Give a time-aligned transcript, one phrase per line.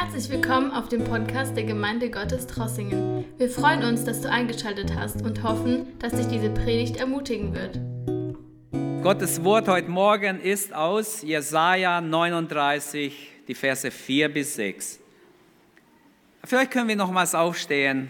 [0.00, 3.24] Herzlich willkommen auf dem Podcast der Gemeinde Gottes Trossingen.
[3.36, 7.80] Wir freuen uns, dass du eingeschaltet hast und hoffen, dass dich diese Predigt ermutigen wird.
[9.02, 13.12] Gottes Wort heute Morgen ist aus Jesaja 39,
[13.48, 15.00] die Verse 4 bis 6.
[16.44, 18.08] Vielleicht können wir nochmals aufstehen.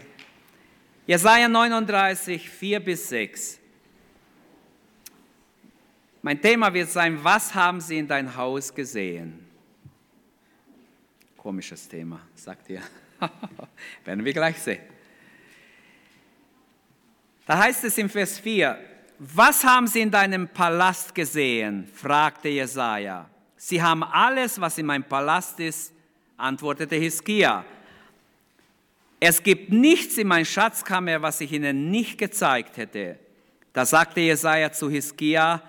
[1.06, 3.60] Jesaja 39, 4 bis 6.
[6.20, 9.47] Mein Thema wird sein, was haben Sie in dein Haus gesehen?
[11.38, 12.82] Komisches Thema, sagt ihr.
[14.04, 14.82] Werden wir gleich sehen.
[17.46, 18.76] Da heißt es im Vers 4,
[19.20, 21.88] was haben Sie in deinem Palast gesehen?
[21.94, 23.30] fragte Jesaja.
[23.56, 25.92] Sie haben alles, was in meinem Palast ist,
[26.36, 27.64] antwortete Hiskia.
[29.20, 33.16] Es gibt nichts in meiner Schatzkammer, was ich Ihnen nicht gezeigt hätte.
[33.72, 35.62] Da sagte Jesaja zu Hiskia,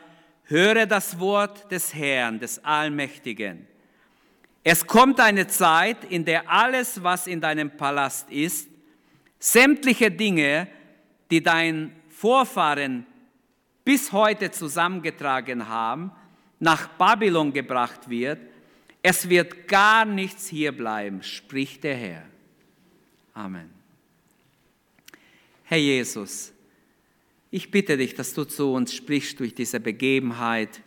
[0.46, 3.69] höre das Wort des Herrn, des Allmächtigen.
[4.64, 8.68] Es kommt eine Zeit, in der alles, was in deinem Palast ist,
[9.40, 10.68] sämtliche Dinge,
[11.32, 13.06] die dein Vorfahren
[13.86, 16.12] bis heute zusammengetragen haben,
[16.60, 18.40] nach Babylon gebracht wird.
[19.02, 22.26] Es wird gar nichts hier bleiben, spricht der Herr.
[23.34, 23.70] Amen.
[25.64, 26.52] Herr Jesus,
[27.52, 30.82] ich bitte dich, dass du zu uns sprichst durch diese Begebenheit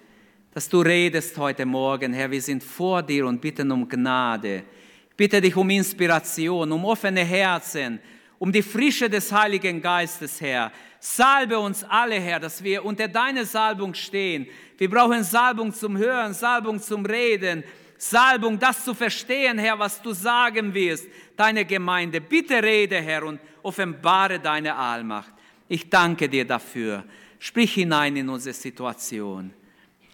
[0.54, 2.30] dass du redest heute Morgen, Herr.
[2.30, 4.64] Wir sind vor dir und bitten um Gnade.
[5.08, 7.98] Ich bitte dich um Inspiration, um offene Herzen,
[8.38, 10.70] um die Frische des Heiligen Geistes, Herr.
[11.00, 14.46] Salbe uns alle, Herr, dass wir unter deiner Salbung stehen.
[14.76, 17.64] Wir brauchen Salbung zum Hören, Salbung zum Reden,
[17.96, 22.20] Salbung, das zu verstehen, Herr, was du sagen wirst, deine Gemeinde.
[22.20, 25.32] Bitte rede, Herr, und offenbare deine Allmacht.
[25.66, 27.04] Ich danke dir dafür.
[27.38, 29.54] Sprich hinein in unsere Situation.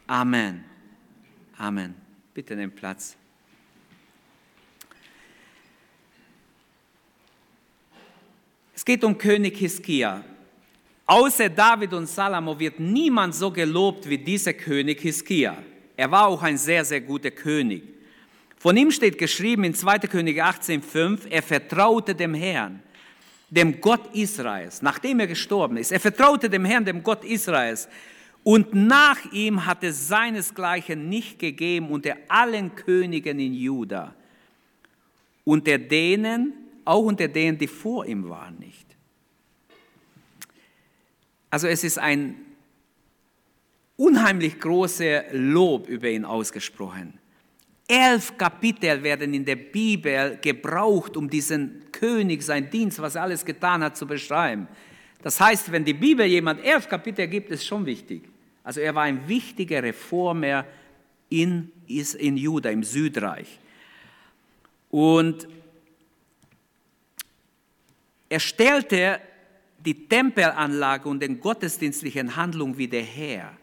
[0.09, 0.65] Amen.
[1.59, 1.95] Amen.
[2.33, 3.15] Bitte nimm Platz.
[8.75, 10.25] Es geht um König Hiskia.
[11.05, 15.63] Außer David und Salomo wird niemand so gelobt wie dieser König Hiskia.
[15.95, 17.83] Er war auch ein sehr, sehr guter König.
[18.57, 19.99] Von ihm steht geschrieben in 2.
[20.01, 22.83] König 18,5, er vertraute dem Herrn,
[23.51, 25.93] dem Gott Israels, nachdem er gestorben ist.
[25.93, 27.89] Er vertraute dem Herrn, dem Gott Israels
[28.45, 34.15] und nach ihm hat es seinesgleichen nicht gegeben unter allen Königen in Juda,
[35.45, 36.53] unter denen,
[36.85, 38.87] auch unter denen, die vor ihm waren, nicht.
[41.51, 42.37] Also es ist ein
[43.97, 47.19] unheimlich großer Lob über ihn ausgesprochen.
[47.87, 53.45] Elf Kapitel werden in der Bibel gebraucht, um diesen König, sein Dienst, was er alles
[53.45, 54.69] getan hat, zu beschreiben.
[55.23, 58.23] Das heißt, wenn die Bibel jemand elf Kapitel gibt, ist schon wichtig.
[58.63, 60.65] Also er war ein wichtiger Reformer
[61.29, 63.59] in, in Juda, im Südreich.
[64.91, 65.49] Und
[68.29, 69.21] er stellte
[69.79, 73.57] die Tempelanlage und den gottesdienstlichen Handlungen wieder her.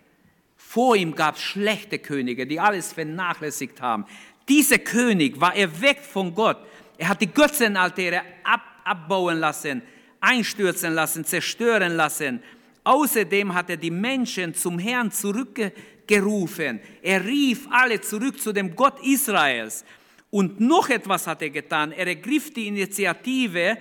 [0.56, 4.06] Vor ihm gab es schlechte Könige, die alles vernachlässigt haben.
[4.50, 6.58] Dieser König war erweckt von Gott.
[6.98, 9.82] Er hat die Götzenaltäre ab, abbauen lassen,
[10.26, 12.42] einstürzen lassen, zerstören lassen.
[12.84, 16.80] Außerdem hat er die Menschen zum Herrn zurückgerufen.
[17.02, 19.86] Er rief alle zurück zu dem Gott Israels.
[20.32, 21.92] Und noch etwas hat er getan.
[21.92, 23.78] Er ergriff die Initiative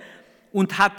[0.51, 0.93] und hat,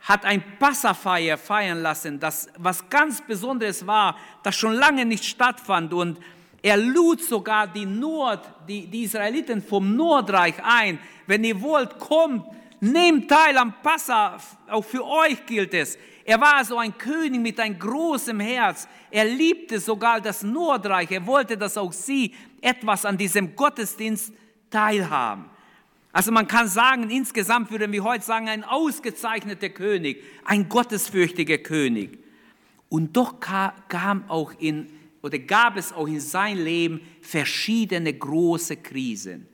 [0.00, 5.92] hat ein Passafeier feiern lassen, das was ganz Besonderes war, das schon lange nicht stattfand.
[5.92, 6.18] Und
[6.62, 10.98] er lud sogar die Nord, die, die Israeliten vom Nordreich ein.
[11.26, 12.46] Wenn ihr wollt, kommt,
[12.82, 14.38] nehmt teil am Passa,
[14.68, 15.96] auch für euch gilt es.
[16.24, 18.88] Er war so ein König mit einem großen Herz.
[19.10, 21.10] Er liebte sogar das Nordreich.
[21.10, 24.32] Er wollte, dass auch sie etwas an diesem Gottesdienst
[24.70, 25.46] teilhaben.
[26.12, 32.18] Also man kann sagen, insgesamt würden wir heute sagen, ein ausgezeichneter König, ein gottesfürchtiger König.
[32.88, 34.90] Und doch kam auch in,
[35.22, 39.48] oder gab es auch in sein Leben verschiedene große Krisen.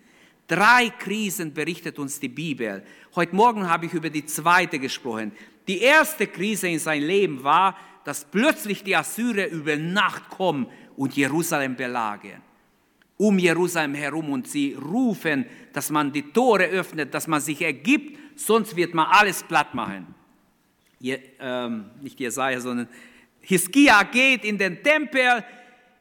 [0.49, 2.83] Drei Krisen berichtet uns die Bibel.
[3.15, 5.33] Heute Morgen habe ich über die zweite gesprochen.
[5.69, 10.67] Die erste Krise in seinem Leben war, dass plötzlich die Assyrer über Nacht kommen
[10.97, 12.41] und Jerusalem belagern.
[13.19, 18.19] Um Jerusalem herum und sie rufen, dass man die Tore öffnet, dass man sich ergibt,
[18.35, 20.15] sonst wird man alles platt machen.
[20.99, 22.89] Je, ähm, nicht Jesaja, sondern
[23.43, 25.45] Hiskia geht in den Tempel.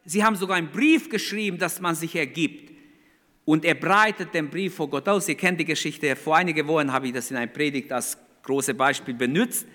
[0.06, 2.77] Sie haben sogar einen Brief geschrieben, dass man sich ergibt.
[3.48, 5.30] Und er breitet den Brief vor Gott aus.
[5.30, 6.14] Ihr kennt die Geschichte.
[6.18, 9.66] Vor einigen Wochen habe ich das in einer Predigt als große Beispiel benutzt.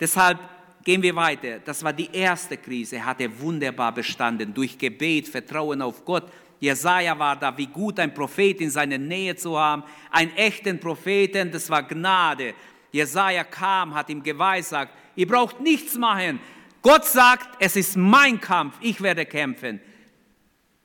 [0.00, 0.38] Deshalb
[0.82, 1.58] gehen wir weiter.
[1.58, 4.54] Das war die erste Krise, hat er wunderbar bestanden.
[4.54, 6.32] Durch Gebet, Vertrauen auf Gott.
[6.58, 11.50] Jesaja war da, wie gut ein Prophet in seiner Nähe zu haben, einen echten Propheten,
[11.50, 12.54] das war Gnade.
[12.90, 16.40] Jesaja kam, hat ihm geweissagt, ihr braucht nichts machen.
[16.80, 19.78] Gott sagt, es ist mein Kampf, ich werde kämpfen.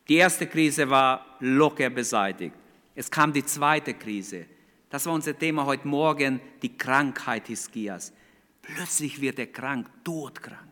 [0.09, 2.55] Die erste Krise war locker beseitigt.
[2.95, 4.47] Es kam die zweite Krise.
[4.89, 8.11] Das war unser Thema heute Morgen, die Krankheit Hiskias.
[8.63, 10.71] Plötzlich wird er krank, todkrank.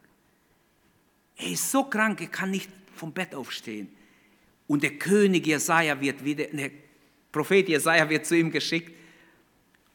[1.36, 3.90] Er ist so krank, er kann nicht vom Bett aufstehen.
[4.66, 6.72] Und der König Jesaja wird wieder, der
[7.32, 8.92] Prophet Jesaja wird zu ihm geschickt.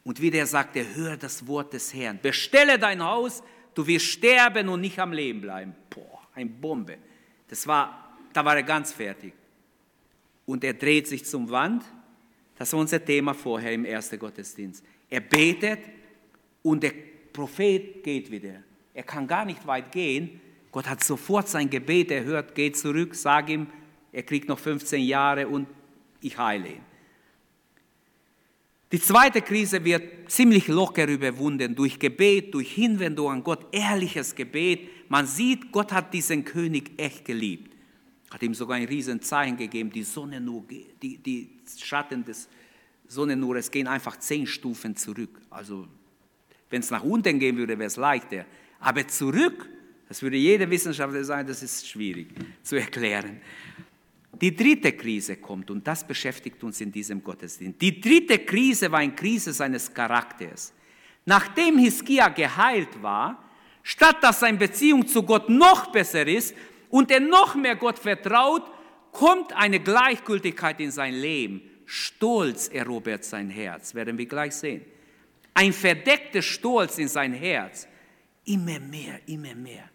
[0.05, 2.17] Und wieder er sagt, er hör das Wort des Herrn.
[2.21, 3.43] Bestelle dein Haus,
[3.73, 5.75] du wirst sterben und nicht am Leben bleiben.
[5.89, 6.97] Boah, eine Bombe.
[7.49, 8.02] Das war,
[8.33, 9.33] da war er ganz fertig.
[10.45, 11.83] Und er dreht sich zum Wand.
[12.57, 14.83] Das war unser Thema vorher im ersten Gottesdienst.
[15.09, 15.79] Er betet
[16.61, 16.93] und der
[17.31, 18.63] Prophet geht wieder.
[18.93, 20.41] Er kann gar nicht weit gehen.
[20.71, 23.67] Gott hat sofort sein Gebet erhört, geht zurück, sag ihm,
[24.11, 25.67] er kriegt noch 15 Jahre und
[26.21, 26.81] ich heile ihn.
[28.91, 34.87] Die zweite Krise wird ziemlich locker überwunden durch Gebet, durch Hinwendung an Gott, ehrliches Gebet.
[35.09, 37.72] Man sieht, Gott hat diesen König echt geliebt.
[38.33, 42.49] Hat ihm sogar ein Riesenzeichen gegeben, die Sonne nur, die, die Schatten des
[43.07, 45.39] Sonnennures gehen einfach zehn Stufen zurück.
[45.51, 45.87] Also
[46.71, 48.45] wenn es nach unten gehen würde, wäre es leichter.
[48.79, 49.69] Aber zurück,
[50.09, 52.29] das würde jeder Wissenschaftler sagen, das ist schwierig
[52.63, 53.39] zu erklären.
[54.41, 57.79] Die dritte Krise kommt und das beschäftigt uns in diesem Gottesdienst.
[57.79, 60.73] Die dritte Krise war eine Krise seines Charakters.
[61.23, 63.47] Nachdem Hiskia geheilt war,
[63.83, 66.55] statt dass seine Beziehung zu Gott noch besser ist
[66.93, 68.61] und er noch mehr Gott vertraut,
[69.11, 71.63] kommt eine Gleichgültigkeit in sein Leben.
[71.87, 74.85] Stolz erobert sein Herz, werden wir gleich sehen.
[75.55, 77.87] Ein verdeckter Stolz in sein Herz.
[78.45, 79.89] Immer mehr, immer mehr.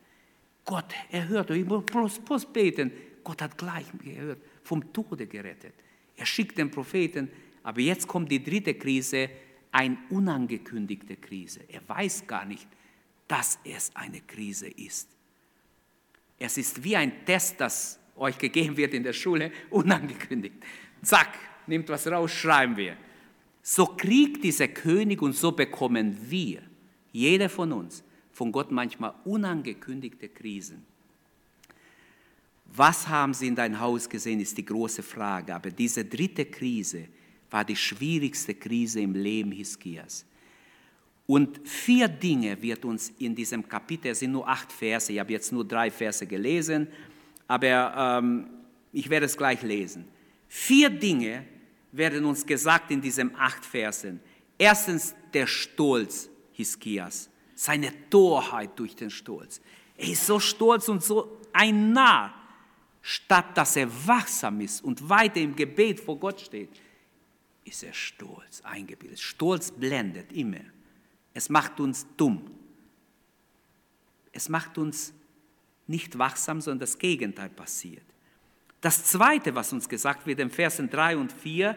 [0.64, 2.90] Gott, er hört euch, ich muss bloß beten.
[3.22, 5.74] Gott hat gleich gehört, vom Tode gerettet.
[6.16, 7.30] Er schickt den Propheten,
[7.62, 9.30] aber jetzt kommt die dritte Krise,
[9.70, 11.60] eine unangekündigte Krise.
[11.68, 12.66] Er weiß gar nicht,
[13.28, 15.17] dass es eine Krise ist.
[16.38, 20.56] Es ist wie ein Test, das euch gegeben wird in der Schule, unangekündigt.
[21.02, 22.96] Zack, nimmt was raus, schreiben wir.
[23.62, 26.62] So kriegt dieser König und so bekommen wir,
[27.12, 28.02] jeder von uns,
[28.32, 30.84] von Gott manchmal unangekündigte Krisen.
[32.66, 35.54] Was haben sie in dein Haus gesehen, ist die große Frage.
[35.54, 37.08] Aber diese dritte Krise
[37.50, 40.24] war die schwierigste Krise im Leben Hiskias.
[41.28, 45.30] Und vier Dinge wird uns in diesem Kapitel, es sind nur acht Verse, ich habe
[45.30, 46.88] jetzt nur drei Verse gelesen,
[47.46, 48.48] aber ähm,
[48.92, 50.08] ich werde es gleich lesen.
[50.48, 51.44] Vier Dinge
[51.92, 54.20] werden uns gesagt in diesen acht Versen.
[54.56, 59.60] Erstens der Stolz Hiskias, seine Torheit durch den Stolz.
[59.98, 62.32] Er ist so stolz und so ein Narr
[63.02, 66.70] statt dass er wachsam ist und weiter im Gebet vor Gott steht,
[67.64, 69.18] ist er stolz, eingebildet.
[69.18, 70.60] Stolz blendet immer.
[71.38, 72.50] Es macht uns dumm.
[74.32, 75.14] Es macht uns
[75.86, 78.02] nicht wachsam, sondern das Gegenteil passiert.
[78.80, 81.76] Das Zweite, was uns gesagt wird in Versen 3 und 4,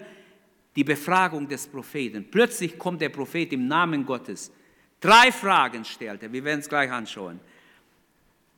[0.75, 2.25] die Befragung des Propheten.
[2.31, 4.51] Plötzlich kommt der Prophet im Namen Gottes.
[4.99, 7.39] Drei Fragen stellt er, wir werden es gleich anschauen.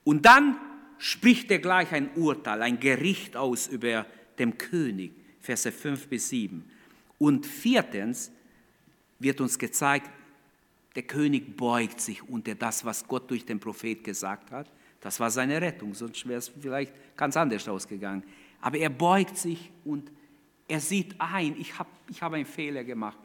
[0.06, 0.58] Und dann
[1.00, 4.06] spricht er gleich ein Urteil, ein Gericht aus über
[4.40, 5.12] dem König,
[5.42, 6.64] Verse 5 bis 7.
[7.20, 8.32] Und viertens
[9.20, 10.10] wird uns gezeigt,
[10.96, 14.72] der König beugt sich unter das, was Gott durch den Prophet gesagt hat.
[15.02, 18.24] Das war seine Rettung, sonst wäre es vielleicht ganz anders ausgegangen.
[18.62, 20.12] Aber er beugt sich und
[20.68, 23.18] er sieht ein, ich habe ich hab einen Fehler gemacht.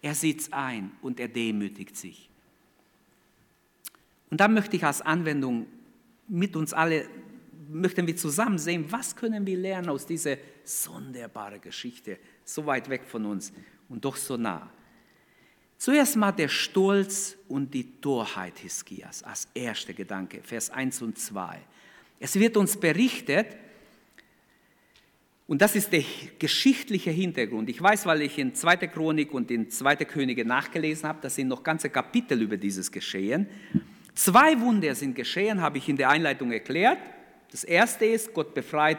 [0.00, 2.28] Er sieht es ein und er demütigt sich.
[4.30, 5.66] Und dann möchte ich als Anwendung
[6.26, 7.06] mit uns alle
[7.68, 13.04] möchten wir zusammen sehen, was können wir lernen aus dieser sonderbaren Geschichte, so weit weg
[13.06, 13.52] von uns
[13.88, 14.70] und doch so nah.
[15.82, 21.58] Zuerst mal der Stolz und die Torheit Hiskias als erster Gedanke, Vers 1 und 2.
[22.20, 23.48] Es wird uns berichtet,
[25.48, 26.04] und das ist der
[26.38, 27.68] geschichtliche Hintergrund.
[27.68, 28.76] Ich weiß, weil ich in 2.
[28.76, 29.96] Chronik und in 2.
[30.04, 33.48] Könige nachgelesen habe, das sind noch ganze Kapitel über dieses Geschehen.
[34.14, 36.98] Zwei Wunder sind geschehen, habe ich in der Einleitung erklärt.
[37.50, 38.98] Das erste ist, Gott befreit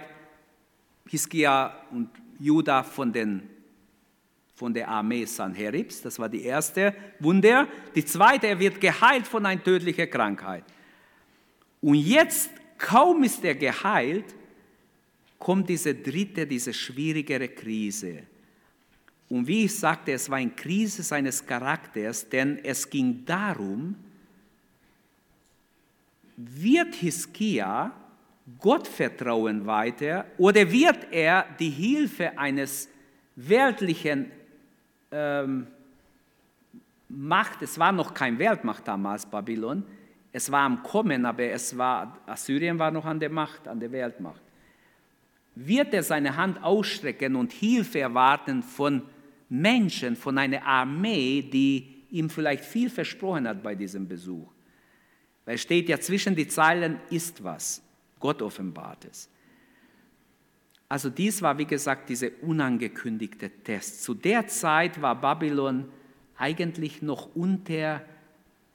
[1.07, 2.09] Hiskia und
[2.39, 3.43] Juda von, den,
[4.55, 6.01] von der Armee Sanheribs.
[6.01, 7.67] Das war die erste Wunder.
[7.95, 10.63] Die zweite, er wird geheilt von einer tödlichen Krankheit.
[11.81, 14.36] Und jetzt, kaum ist er geheilt,
[15.39, 18.24] kommt diese dritte, diese schwierigere Krise.
[19.29, 23.95] Und wie ich sagte, es war eine Krise seines Charakters, denn es ging darum,
[26.38, 27.91] wird Hiskia
[28.60, 32.89] Gottvertrauen weiter oder wird er die Hilfe eines
[33.36, 34.31] weltlichen
[35.13, 35.67] ähm,
[37.08, 39.84] Macht, es war noch kein Weltmacht damals, Babylon,
[40.32, 43.91] es war am Kommen, aber es war, Assyrien war noch an der Macht, an der
[43.91, 44.41] Weltmacht.
[45.53, 49.03] Wird er seine Hand ausstrecken und Hilfe erwarten von
[49.48, 54.51] Menschen, von einer Armee, die ihm vielleicht viel versprochen hat bei diesem Besuch?
[55.46, 57.84] Weil steht ja zwischen die Zeilen ist was.
[58.20, 59.29] Gott offenbart es.
[60.93, 64.03] Also dies war, wie gesagt, dieser unangekündigte Test.
[64.03, 65.89] Zu der Zeit war Babylon
[66.38, 68.05] eigentlich noch unter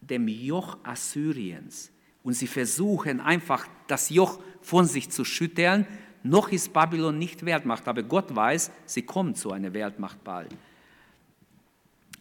[0.00, 1.92] dem Joch Assyriens.
[2.24, 5.86] Und sie versuchen einfach das Joch von sich zu schütteln.
[6.24, 10.50] Noch ist Babylon nicht Weltmacht, aber Gott weiß, sie kommt zu einer Weltmacht bald.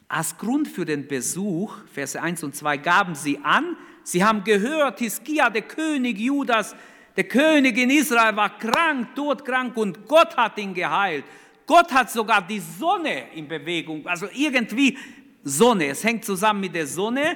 [0.08, 5.00] Als Grund für den Besuch, Verse 1 und 2, gaben sie an, sie haben gehört,
[5.00, 6.76] Hiskia, der König Judas,
[7.18, 11.26] der König in Israel war krank, todkrank und Gott hat ihn geheilt.
[11.66, 14.98] Gott hat sogar die Sonne in Bewegung, also irgendwie
[15.44, 15.88] Sonne.
[15.88, 17.36] Es hängt zusammen mit der Sonne.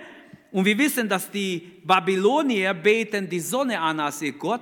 [0.51, 4.61] Und wir wissen, dass die Babylonier beten die Sonne an als ihr Gott.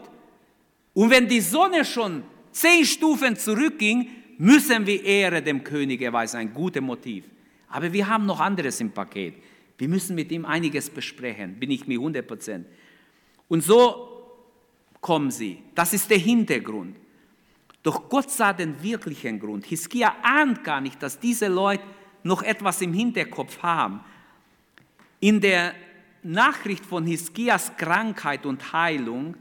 [0.93, 6.37] Und wenn die Sonne schon zehn Stufen zurückging, müssen wir Ehre dem König erweisen.
[6.37, 7.25] Ein gutes Motiv.
[7.67, 9.35] Aber wir haben noch anderes im Paket.
[9.77, 12.67] Wir müssen mit ihm einiges besprechen, bin ich mir 100 Prozent.
[13.47, 14.08] Und so
[15.01, 15.63] kommen sie.
[15.75, 16.97] Das ist der Hintergrund.
[17.83, 19.65] Doch Gott sah den wirklichen Grund.
[19.65, 21.83] Hiskia ahnt gar nicht, dass diese Leute
[22.23, 24.01] noch etwas im Hinterkopf haben.
[25.21, 25.73] In der
[26.23, 29.35] Nachricht von Hiskias Krankheit und Heilung,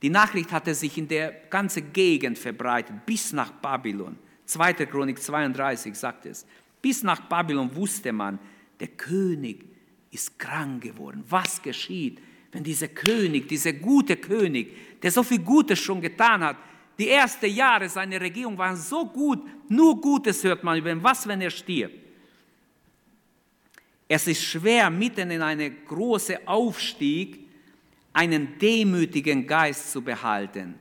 [0.00, 4.16] die Nachricht hatte sich in der ganzen Gegend verbreitet, bis nach Babylon.
[4.46, 4.74] 2.
[4.86, 6.46] Chronik 32 sagt es.
[6.80, 8.38] Bis nach Babylon wusste man,
[8.80, 9.64] der König
[10.10, 11.24] ist krank geworden.
[11.28, 12.20] Was geschieht?
[12.52, 16.56] Wenn dieser König, dieser gute König, der so viel Gutes schon getan hat,
[16.98, 21.26] die ersten Jahre seiner Regierung waren so gut, nur Gutes hört man über ihn, was,
[21.26, 21.96] wenn er stirbt?
[24.06, 27.40] Es ist schwer, mitten in einem großen Aufstieg
[28.12, 30.74] einen demütigen Geist zu behalten.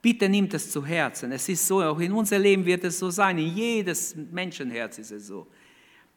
[0.00, 1.30] Bitte nimmt es zu Herzen.
[1.32, 5.10] Es ist so, auch in unserem Leben wird es so sein, in jedes Menschenherz ist
[5.10, 5.46] es so.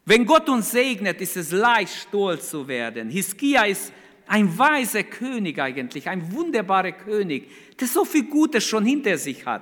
[0.05, 3.09] Wenn Gott uns segnet, ist es leicht, stolz zu werden.
[3.09, 3.91] Hiskia ist
[4.31, 9.61] ein weiser König eigentlich, ein wunderbarer König, der so viel Gutes schon hinter sich hat.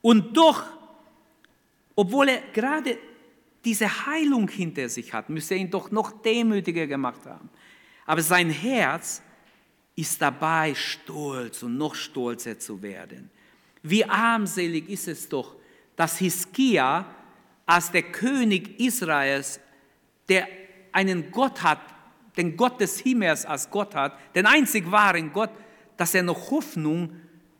[0.00, 0.64] Und doch,
[1.94, 2.96] obwohl er gerade
[3.62, 7.50] diese Heilung hinter sich hat, müsste er ihn doch noch demütiger gemacht haben.
[8.06, 9.20] Aber sein Herz
[9.94, 13.30] ist dabei, stolz und noch stolzer zu werden.
[13.82, 15.56] Wie armselig ist es doch,
[15.96, 17.04] dass Hiskia
[17.66, 19.60] als der König Israels,
[20.26, 20.48] der
[20.90, 21.80] einen Gott hat,
[22.36, 25.50] den Gott des Himmels als Gott hat, den einzig wahren Gott,
[25.96, 27.12] dass er noch Hoffnung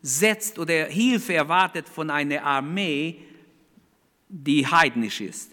[0.02, 3.16] setzt oder Hilfe erwartet von einer Armee,
[4.28, 5.52] die heidnisch ist.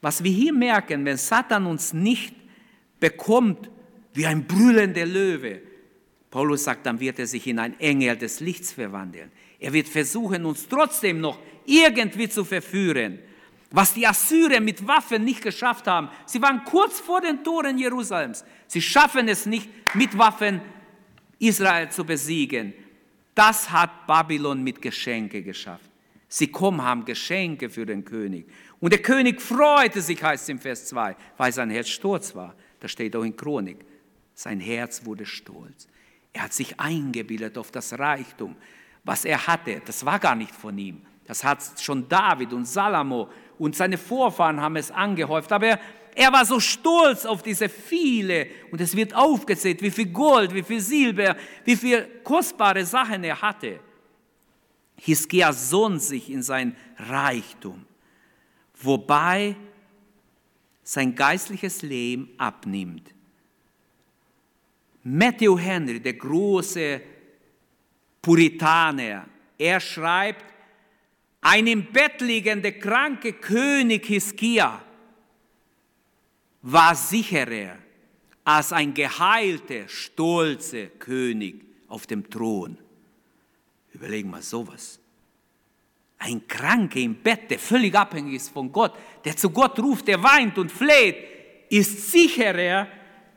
[0.00, 2.34] Was wir hier merken, wenn Satan uns nicht
[3.00, 3.68] bekommt
[4.14, 5.60] wie ein brüllender Löwe,
[6.30, 9.32] Paulus sagt, dann wird er sich in ein Engel des Lichts verwandeln.
[9.58, 13.18] Er wird versuchen, uns trotzdem noch irgendwie zu verführen.
[13.70, 16.08] Was die Assyrer mit Waffen nicht geschafft haben.
[16.24, 18.44] Sie waren kurz vor den Toren Jerusalems.
[18.66, 20.60] Sie schaffen es nicht, mit Waffen
[21.38, 22.72] Israel zu besiegen.
[23.34, 25.90] Das hat Babylon mit Geschenke geschafft.
[26.28, 28.46] Sie kommen, haben Geschenke für den König.
[28.80, 32.54] Und der König freute sich, heißt es im Vers 2, weil sein Herz stolz war.
[32.80, 33.84] Das steht auch in Chronik.
[34.34, 35.88] Sein Herz wurde stolz.
[36.32, 38.56] Er hat sich eingebildet auf das Reichtum,
[39.04, 39.80] was er hatte.
[39.84, 41.02] Das war gar nicht von ihm.
[41.26, 45.52] Das hat schon David und Salomo und seine Vorfahren haben es angehäuft.
[45.52, 45.78] Aber
[46.14, 50.62] er, war so stolz auf diese viele und es wird aufgezählt, wie viel Gold, wie
[50.62, 53.80] viel Silber, wie viel kostbare Sachen er hatte.
[55.00, 57.84] Hiskia sonnt sich in sein Reichtum,
[58.80, 59.54] wobei
[60.82, 63.14] sein geistliches Leben abnimmt.
[65.04, 67.00] Matthew Henry, der große
[68.20, 70.44] Puritaner, er schreibt,
[71.40, 74.82] ein im Bett liegender kranke König Hiskia
[76.62, 77.78] war sicherer
[78.44, 82.78] als ein geheilter, stolzer König auf dem Thron.
[83.92, 84.98] Überlegen wir sowas.
[86.18, 88.92] Ein Kranker im Bett, der völlig abhängig ist von Gott,
[89.24, 91.16] der zu Gott ruft, der weint und fleht,
[91.70, 92.88] ist sicherer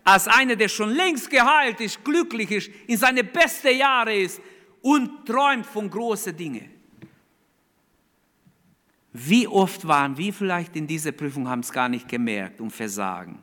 [0.04, 4.42] als einer, der schon längst geheilt ist, glücklich ist, in seine besten Jahre ist
[4.82, 6.81] und träumt von großen Dingen.
[9.14, 13.42] Wie oft waren wir vielleicht in dieser Prüfung, haben es gar nicht gemerkt und versagen.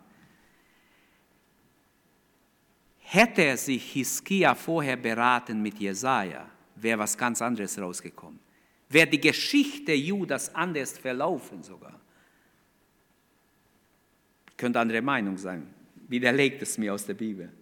[2.98, 8.38] Hätte sich Hiskia vorher beraten mit Jesaja, wäre was ganz anderes rausgekommen.
[8.88, 12.00] Wäre die Geschichte Judas anders verlaufen sogar.
[14.56, 15.72] Könnte andere Meinung sein.
[16.08, 17.52] Widerlegt es mir aus der Bibel.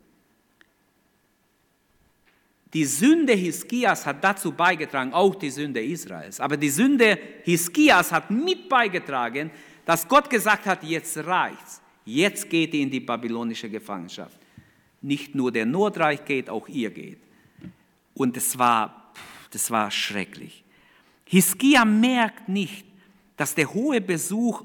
[2.73, 6.41] Die Sünde Hiskias hat dazu beigetragen, auch die Sünde Israels.
[6.41, 9.51] Aber die Sünde Hiskias hat mit beigetragen,
[9.85, 11.81] dass Gott gesagt hat, jetzt reicht's.
[12.05, 14.39] Jetzt geht ihr in die babylonische Gefangenschaft.
[15.01, 17.19] Nicht nur der Nordreich geht, auch ihr geht.
[18.15, 19.13] Und es war,
[19.51, 20.65] das war schrecklich.
[21.25, 22.87] Hiskia merkt nicht,
[23.37, 24.65] dass der hohe Besuch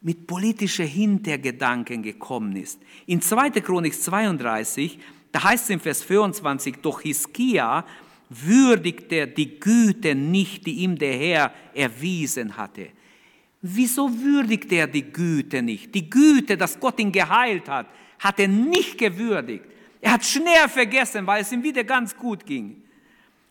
[0.00, 2.80] mit politischen Hintergedanken gekommen ist.
[3.06, 3.50] In 2.
[3.50, 4.98] Chronik 32,
[5.34, 7.84] da heißt es im Vers 24, doch Hiskia
[8.28, 12.90] würdigte die Güte nicht, die ihm der Herr erwiesen hatte.
[13.60, 15.92] Wieso würdigt er die Güte nicht?
[15.92, 17.88] Die Güte, dass Gott ihn geheilt hat,
[18.20, 19.64] hat er nicht gewürdigt.
[20.00, 22.84] Er hat schnell vergessen, weil es ihm wieder ganz gut ging.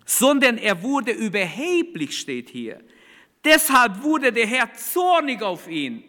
[0.05, 2.79] Sondern er wurde überheblich, steht hier.
[3.43, 6.05] Deshalb wurde der Herr zornig auf ihn,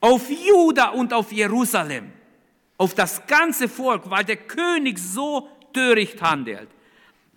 [0.00, 2.10] auf Juda und auf Jerusalem,
[2.76, 6.68] auf das ganze Volk, weil der König so töricht handelt.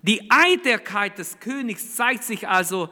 [0.02, 2.90] Die Eiterkeit des Königs zeigt sich also,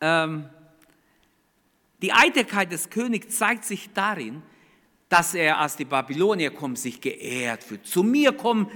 [0.00, 0.48] ähm,
[2.02, 4.42] die Eiterkeit des Königs zeigt sich darin,
[5.08, 7.86] dass er, als die Babylonier kommen, sich geehrt fühlt.
[7.86, 8.70] Zu mir kommen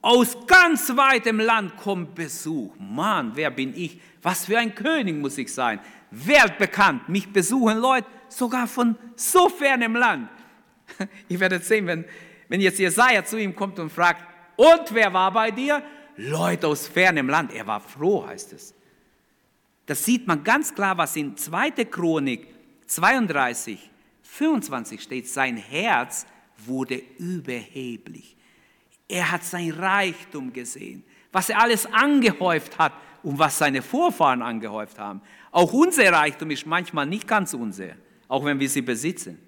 [0.00, 2.74] aus ganz weitem Land kommt Besuch.
[2.78, 4.00] Mann, wer bin ich?
[4.22, 5.80] Was für ein König muss ich sein?
[6.10, 7.08] Weltbekannt.
[7.08, 10.28] Mich besuchen Leute sogar von so fernem Land.
[11.28, 12.04] Ihr werdet sehen, wenn,
[12.48, 14.24] wenn jetzt Jesaja zu ihm kommt und fragt,
[14.56, 15.82] und wer war bei dir?
[16.16, 17.52] Leute aus fernem Land.
[17.52, 18.74] Er war froh, heißt es.
[19.86, 21.70] Das sieht man ganz klar, was in 2.
[21.84, 22.48] Chronik
[22.86, 23.90] 32
[24.22, 26.26] 25 steht, sein Herz
[26.66, 28.36] wurde überheblich.
[29.06, 34.98] Er hat sein Reichtum gesehen, was er alles angehäuft hat und was seine Vorfahren angehäuft
[34.98, 35.20] haben.
[35.50, 37.90] Auch unser Reichtum ist manchmal nicht ganz unser,
[38.26, 39.38] auch wenn wir sie besitzen.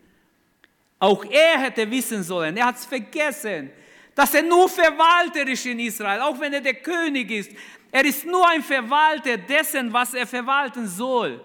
[0.99, 3.71] Auch er hätte wissen sollen, er hat es vergessen,
[4.15, 7.51] dass er nur Verwalter ist in Israel, auch wenn er der König ist.
[7.93, 11.45] Er ist nur ein Verwalter dessen, was er verwalten soll.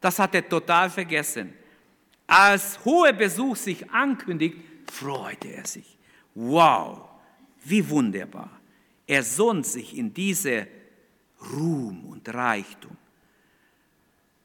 [0.00, 1.54] Das hat er total vergessen.
[2.26, 4.58] Als hoher Besuch sich ankündigt,
[4.90, 5.96] freute er sich.
[6.34, 7.08] Wow,
[7.64, 8.50] wie wunderbar.
[9.06, 10.66] Er sonnt sich in diese
[11.52, 12.96] Ruhm und Reichtum.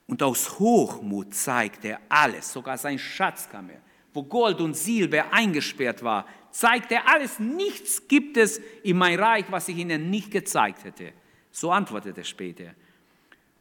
[0.07, 3.81] Und aus Hochmut zeigt er alles, sogar sein Schatzkammer,
[4.13, 7.39] wo Gold und Silber eingesperrt war, zeigt er alles.
[7.39, 11.13] Nichts gibt es in mein Reich, was ich ihnen nicht gezeigt hätte.
[11.51, 12.75] So antwortet er später.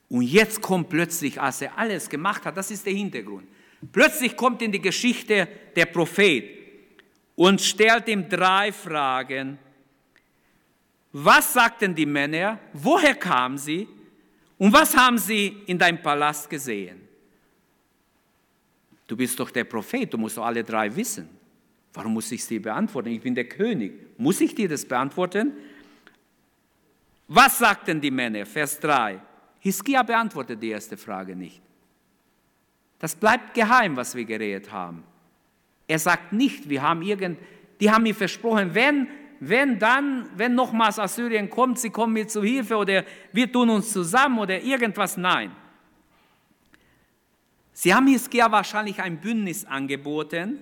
[0.08, 3.48] Und jetzt kommt plötzlich, als er alles gemacht hat, das ist der Hintergrund.
[3.90, 6.44] Plötzlich kommt in die Geschichte der Prophet
[7.34, 9.58] und stellt ihm drei Fragen.
[11.12, 12.58] Was sagten die Männer?
[12.72, 13.88] Woher kamen sie?
[14.58, 17.08] Und was haben sie in deinem Palast gesehen?
[19.12, 21.28] Du bist doch der Prophet, du musst doch alle drei wissen.
[21.92, 23.10] Warum muss ich sie beantworten?
[23.10, 23.92] Ich bin der König.
[24.16, 25.52] Muss ich dir das beantworten?
[27.28, 28.46] Was sagten die Männer?
[28.46, 29.20] Vers 3.
[29.60, 31.60] Hiskia beantwortet die erste Frage nicht.
[32.98, 35.04] Das bleibt geheim, was wir geredet haben.
[35.86, 37.38] Er sagt nicht, wir haben irgend,
[37.80, 39.08] die haben mir versprochen, wenn,
[39.40, 43.92] wenn dann, wenn nochmals Assyrien kommt, sie kommen mir zu Hilfe oder wir tun uns
[43.92, 45.18] zusammen oder irgendwas.
[45.18, 45.52] Nein.
[47.82, 50.60] Sie haben Hiskia wahrscheinlich ein Bündnis angeboten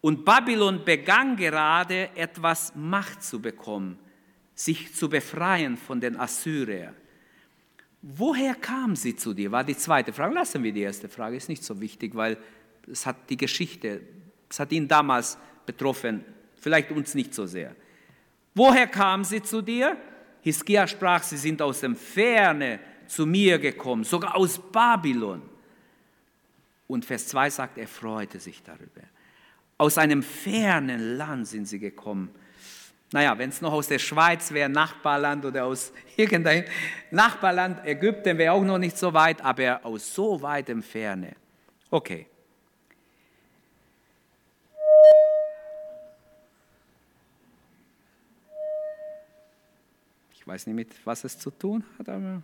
[0.00, 3.98] und Babylon begann gerade etwas Macht zu bekommen,
[4.54, 6.94] sich zu befreien von den Assyrern.
[8.00, 9.52] Woher kam sie zu dir?
[9.52, 10.32] War die zweite Frage.
[10.32, 12.38] Lassen wir die erste Frage, ist nicht so wichtig, weil
[12.90, 14.00] es hat die Geschichte,
[14.48, 16.24] es hat ihn damals betroffen,
[16.54, 17.76] vielleicht uns nicht so sehr.
[18.54, 19.98] Woher kam sie zu dir?
[20.40, 25.51] Hiskia sprach, sie sind aus dem Ferne zu mir gekommen, sogar aus Babylon.
[26.92, 29.02] Und Vers 2 sagt, er freute sich darüber.
[29.78, 32.30] Aus einem fernen Land sind sie gekommen
[33.12, 36.64] naja, wenn es noch aus der Schweiz wäre, Nachbarland oder aus irgendein
[37.10, 41.36] Nachbarland, Ägypten wäre auch noch nicht so weit, aber aus so weitem Ferne.
[41.90, 42.26] Okay.
[50.32, 52.42] Ich weiß nicht, mit was es zu tun hat, aber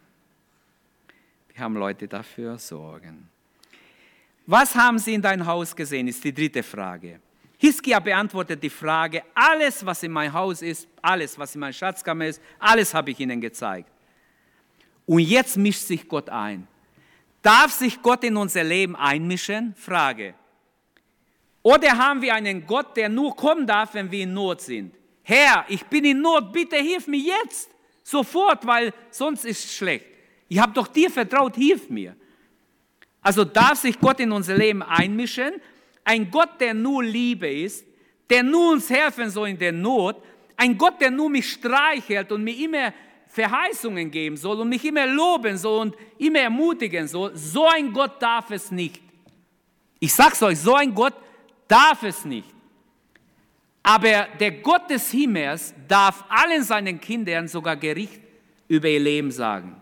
[1.49, 3.29] wir haben Leute dafür Sorgen.
[4.51, 7.21] Was haben Sie in dein Haus gesehen, ist die dritte Frage.
[7.59, 12.29] Hiskia beantwortet die Frage, alles, was in meinem Haus ist, alles, was in meinem Schatzkammer
[12.29, 13.91] ist, alles habe ich ihnen gezeigt.
[15.05, 16.67] Und jetzt mischt sich Gott ein.
[17.43, 19.75] Darf sich Gott in unser Leben einmischen?
[19.75, 20.33] Frage.
[21.61, 24.95] Oder haben wir einen Gott, der nur kommen darf, wenn wir in Not sind?
[25.25, 27.69] Herr, ich bin in Not, bitte hilf mir jetzt,
[28.03, 30.07] sofort, weil sonst ist es schlecht.
[30.49, 32.17] Ich habe doch dir vertraut, hilf mir.
[33.23, 35.55] Also darf sich Gott in unser Leben einmischen.
[36.05, 37.85] Ein Gott, der nur Liebe ist,
[38.31, 40.17] der nur uns helfen soll in der Not.
[40.57, 42.93] Ein Gott, der nur mich streichelt und mir immer
[43.29, 47.37] Verheißungen geben soll und mich immer loben soll und immer ermutigen soll.
[47.37, 49.01] So ein Gott darf es nicht.
[50.01, 51.15] Ich sag's euch, so ein Gott
[51.67, 52.49] darf es nicht.
[53.83, 58.21] Aber der Gott des Himmels darf allen seinen Kindern sogar Gericht
[58.67, 59.78] über ihr Leben sagen.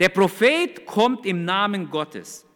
[0.00, 2.46] Der Prophet kommt im Namen Gottes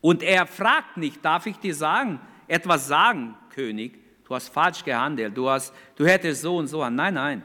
[0.00, 5.36] und er fragt nicht, darf ich dir sagen, etwas sagen, König, du hast falsch gehandelt,
[5.36, 6.96] du, hast, du hättest so und so an.
[6.96, 7.42] Nein, nein.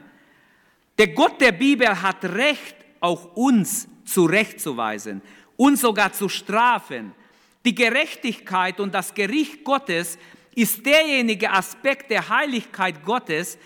[0.98, 5.22] Der Gott der Bibel hat Recht, auch uns zurechtzuweisen,
[5.56, 7.12] uns sogar zu strafen.
[7.64, 10.18] Die Gerechtigkeit und das Gericht Gottes
[10.56, 13.58] ist derjenige Aspekt der Heiligkeit Gottes,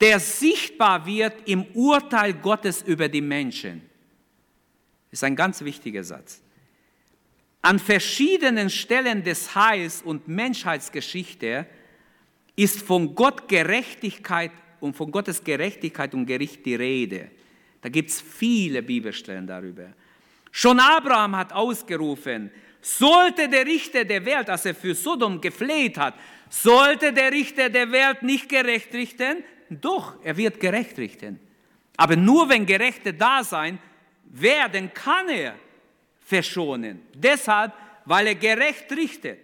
[0.00, 3.87] der sichtbar wird im Urteil Gottes über die Menschen.
[5.10, 6.42] Ist ein ganz wichtiger Satz.
[7.62, 11.66] An verschiedenen Stellen des Heils und Menschheitsgeschichte
[12.56, 17.30] ist von Gott Gerechtigkeit und von Gottes Gerechtigkeit und Gericht die Rede.
[17.80, 19.92] Da gibt es viele Bibelstellen darüber.
[20.50, 26.14] Schon Abraham hat ausgerufen, sollte der Richter der Welt, als er für Sodom gefleht hat,
[26.48, 29.44] sollte der Richter der Welt nicht gerecht richten?
[29.68, 31.38] Doch, er wird gerecht richten.
[31.96, 33.78] Aber nur wenn Gerechte da sein,
[34.30, 35.54] werden kann er
[36.20, 37.02] verschonen.
[37.14, 37.72] Deshalb,
[38.04, 39.38] weil er gerecht richtet.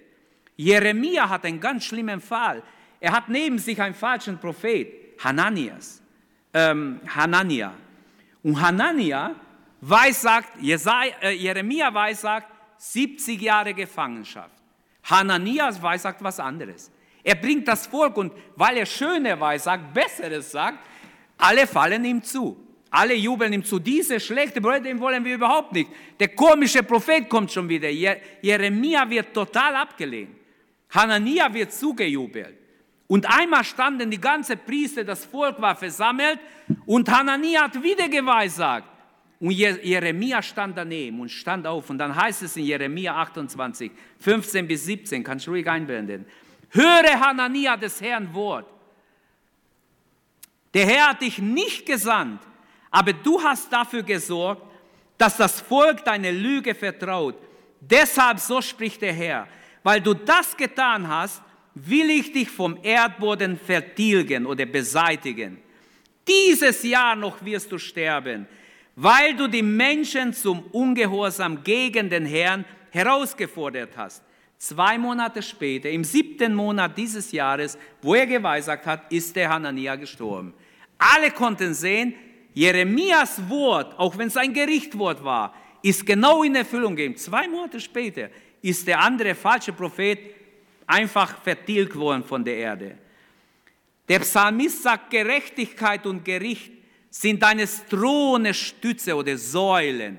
[0.56, 2.62] Jeremia hat einen ganz schlimmen Fall.
[3.00, 6.00] Er hat neben sich einen falschen Prophet, Hananias.
[6.52, 7.74] Ähm, Hanania.
[8.42, 9.34] Und Hanania
[9.80, 14.54] weissagt, äh, Jeremia weissagt, 70 Jahre Gefangenschaft.
[15.04, 16.90] Hananias weissagt was anderes.
[17.22, 20.78] Er bringt das Volk und weil er schöner weissagt, besseres sagt,
[21.38, 22.63] alle fallen ihm zu.
[22.96, 23.80] Alle jubeln ihm zu.
[23.80, 25.90] Diese schlechte Brüder, den wollen wir überhaupt nicht.
[26.20, 27.90] Der komische Prophet kommt schon wieder.
[27.90, 30.36] Jeremia wird total abgelehnt.
[30.90, 32.56] Hanania wird zugejubelt.
[33.08, 36.38] Und einmal standen die ganze Priester, das Volk war versammelt
[36.86, 38.88] und Hanania hat wieder geweissagt.
[39.40, 41.90] Und Jeremia stand daneben und stand auf.
[41.90, 46.26] Und dann heißt es in Jeremia 28, 15 bis 17, kannst du ruhig einblenden.
[46.70, 48.66] Höre Hanania des Herrn Wort.
[50.72, 52.40] Der Herr hat dich nicht gesandt,
[52.94, 54.62] aber du hast dafür gesorgt,
[55.18, 57.34] dass das Volk deine Lüge vertraut.
[57.80, 59.48] Deshalb, so spricht der Herr,
[59.82, 61.42] weil du das getan hast,
[61.74, 65.58] will ich dich vom Erdboden vertilgen oder beseitigen.
[66.28, 68.46] Dieses Jahr noch wirst du sterben,
[68.94, 74.22] weil du die Menschen zum Ungehorsam gegen den Herrn herausgefordert hast.
[74.56, 79.96] Zwei Monate später, im siebten Monat dieses Jahres, wo er geweissagt hat, ist der Hanania
[79.96, 80.54] gestorben.
[80.96, 82.14] Alle konnten sehen,
[82.54, 87.16] Jeremias Wort, auch wenn es ein Gerichtwort war, ist genau in Erfüllung gegeben.
[87.16, 88.30] Zwei Monate später
[88.62, 90.18] ist der andere falsche Prophet
[90.86, 92.98] einfach vertilgt worden von der Erde.
[94.08, 96.72] Der Psalmist sagt, Gerechtigkeit und Gericht
[97.10, 100.18] sind deines Thrones Stütze oder Säulen.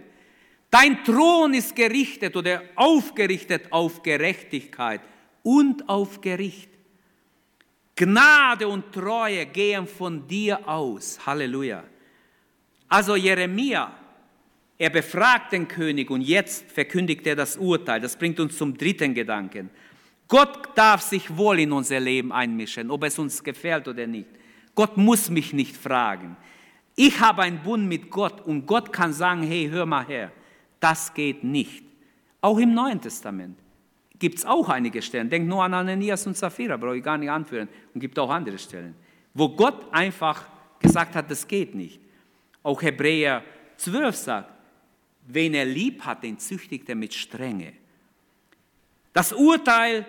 [0.69, 5.02] Dein Thron ist gerichtet oder aufgerichtet auf Gerechtigkeit
[5.41, 6.69] und auf Gericht.
[7.95, 11.17] Gnade und Treue gehen von dir aus.
[11.26, 11.84] Halleluja.
[12.95, 13.91] Also Jeremia,
[14.77, 17.99] er befragt den König und jetzt verkündigt er das Urteil.
[17.99, 19.69] Das bringt uns zum dritten Gedanken.
[20.29, 24.29] Gott darf sich wohl in unser Leben einmischen, ob es uns gefällt oder nicht.
[24.75, 26.38] Gott muss mich nicht fragen.
[26.95, 30.31] Ich habe einen Bund mit Gott und Gott kann sagen, hey, hör mal her,
[30.79, 31.84] das geht nicht.
[32.39, 33.60] Auch im Neuen Testament
[34.17, 35.29] gibt es auch einige Stellen.
[35.29, 37.67] Denkt nur an Ananias und Sapphira, brauche ich gar nicht anführen.
[37.93, 38.95] Und gibt auch andere Stellen,
[39.34, 40.47] wo Gott einfach
[40.79, 42.05] gesagt hat, das geht nicht.
[42.65, 43.43] Auch Hebräer
[43.78, 44.51] 12 sagt,
[45.28, 47.73] wen er lieb hat, den züchtigt er mit Strenge.
[49.13, 50.04] Das Urteil,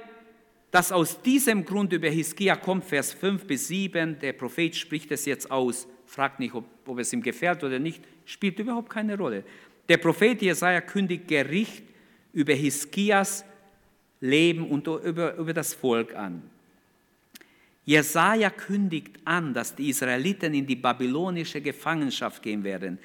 [0.71, 5.27] das aus diesem Grund über Hiskia kommt, Vers 5 bis 7, der Prophet spricht es
[5.27, 9.45] jetzt aus, fragt nicht, ob, ob es ihm gefällt oder nicht, spielt überhaupt keine Rolle.
[9.91, 11.85] Der Prophet Jesaja kündigt Gericht
[12.33, 13.45] über Hiskias
[14.21, 16.43] Leben und über, über das Volk an.
[17.87, 22.99] Jesaja kündigt an, dass die Israeliten in die babylonische Gefangenschaft gehen werden.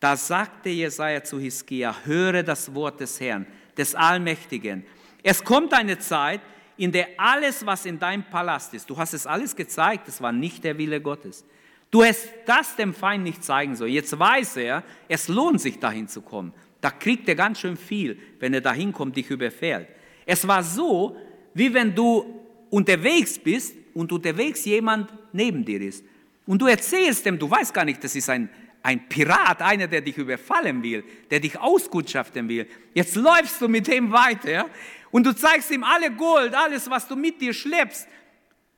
[0.00, 4.84] Da sagte Jesaja zu Hiskia: Höre das Wort des Herrn, des Allmächtigen.
[5.22, 6.40] Es kommt eine Zeit,
[6.78, 10.32] in der alles, was in deinem Palast ist, du hast es alles gezeigt, es war
[10.32, 11.44] nicht der Wille Gottes.
[11.90, 13.92] Du hast das dem Feind nicht zeigen sollen.
[13.92, 16.54] Jetzt weiß er, es lohnt sich dahin zu kommen.
[16.80, 19.86] Da kriegt er ganz schön viel, wenn er dahin kommt, dich überfällt.
[20.24, 21.14] Es war so,
[21.52, 26.04] wie wenn du unterwegs bist und unterwegs jemand neben dir ist.
[26.46, 28.48] Und du erzählst dem, du weißt gar nicht, das ist ein,
[28.82, 32.66] ein Pirat, einer, der dich überfallen will, der dich auskundschaften will.
[32.94, 34.68] Jetzt läufst du mit dem weiter
[35.10, 38.08] und du zeigst ihm alle Gold, alles, was du mit dir schleppst.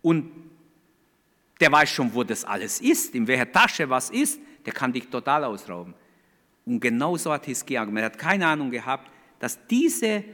[0.03, 0.31] Und
[1.61, 5.09] der weiß schon, wo das alles ist, in welcher Tasche was ist, der kann dich
[5.09, 5.94] total ausrauben.
[6.66, 8.03] Und genauso hat Hiskia gemacht.
[8.03, 10.24] Er hat keine Ahnung gehabt, dass diese,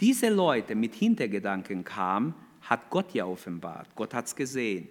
[0.00, 2.34] diese Leute mit Hintergedanken kamen,
[2.68, 3.88] hat Gott ja offenbart.
[3.94, 4.88] Gott hat es gesehen.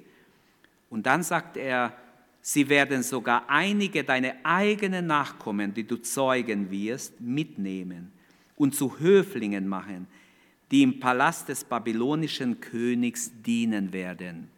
[0.90, 1.94] Und dann sagt er,
[2.42, 8.12] sie werden sogar einige deine eigenen Nachkommen, die du zeugen wirst, mitnehmen
[8.56, 10.08] und zu Höflingen machen,
[10.72, 14.50] die im Palast des babylonischen Königs dienen werden.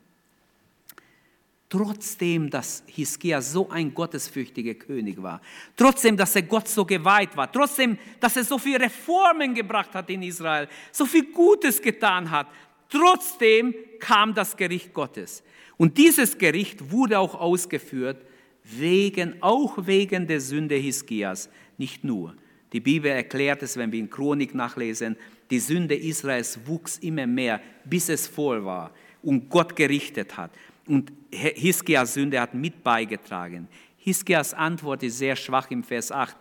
[1.67, 5.39] Trotzdem, dass Hiskia so ein gottesfürchtiger König war,
[5.75, 10.09] trotzdem, dass er Gott so geweiht war, trotzdem, dass er so viele Reformen gebracht hat
[10.09, 12.47] in Israel, so viel Gutes getan hat,
[12.89, 15.43] trotzdem kam das Gericht Gottes.
[15.77, 18.25] Und dieses Gericht wurde auch ausgeführt,
[18.63, 22.35] wegen, auch wegen der Sünde Hiskias, nicht nur.
[22.73, 25.15] Die Bibel erklärt es, wenn wir in Chronik nachlesen,
[25.49, 28.91] die Sünde Israels wuchs immer mehr, bis es voll war
[29.23, 30.51] und Gott gerichtet hat.
[30.85, 33.67] Und Hiskias Sünde hat mit beigetragen.
[33.97, 36.35] Hiskias Antwort ist sehr schwach im Vers 8.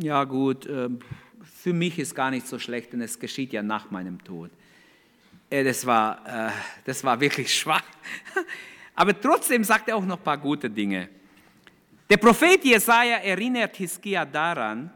[0.00, 0.88] Ja gut, äh,
[1.42, 4.50] für mich ist gar nicht so schlecht, denn es geschieht ja nach meinem Tod.
[5.54, 6.50] Äh, das war, äh,
[6.84, 7.84] das war wirklich schwach.
[8.94, 11.08] Aber trotzdem sagt er auch noch ein paar gute Dinge.
[12.10, 14.90] Der Prophet Jesaja erinnert Hiskia daran,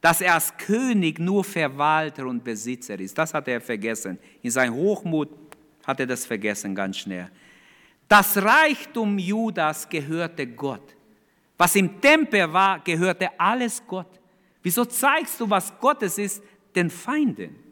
[0.00, 3.18] dass er als König nur Verwalter und Besitzer ist.
[3.18, 4.18] Das hat er vergessen.
[4.42, 5.30] In seinem Hochmut
[5.84, 7.28] hat er das vergessen ganz schnell.
[8.08, 10.94] Das Reichtum Judas gehörte Gott.
[11.56, 14.20] Was im Tempel war, gehörte alles Gott.
[14.62, 16.42] Wieso zeigst du, was Gottes ist,
[16.74, 17.67] den Feinden?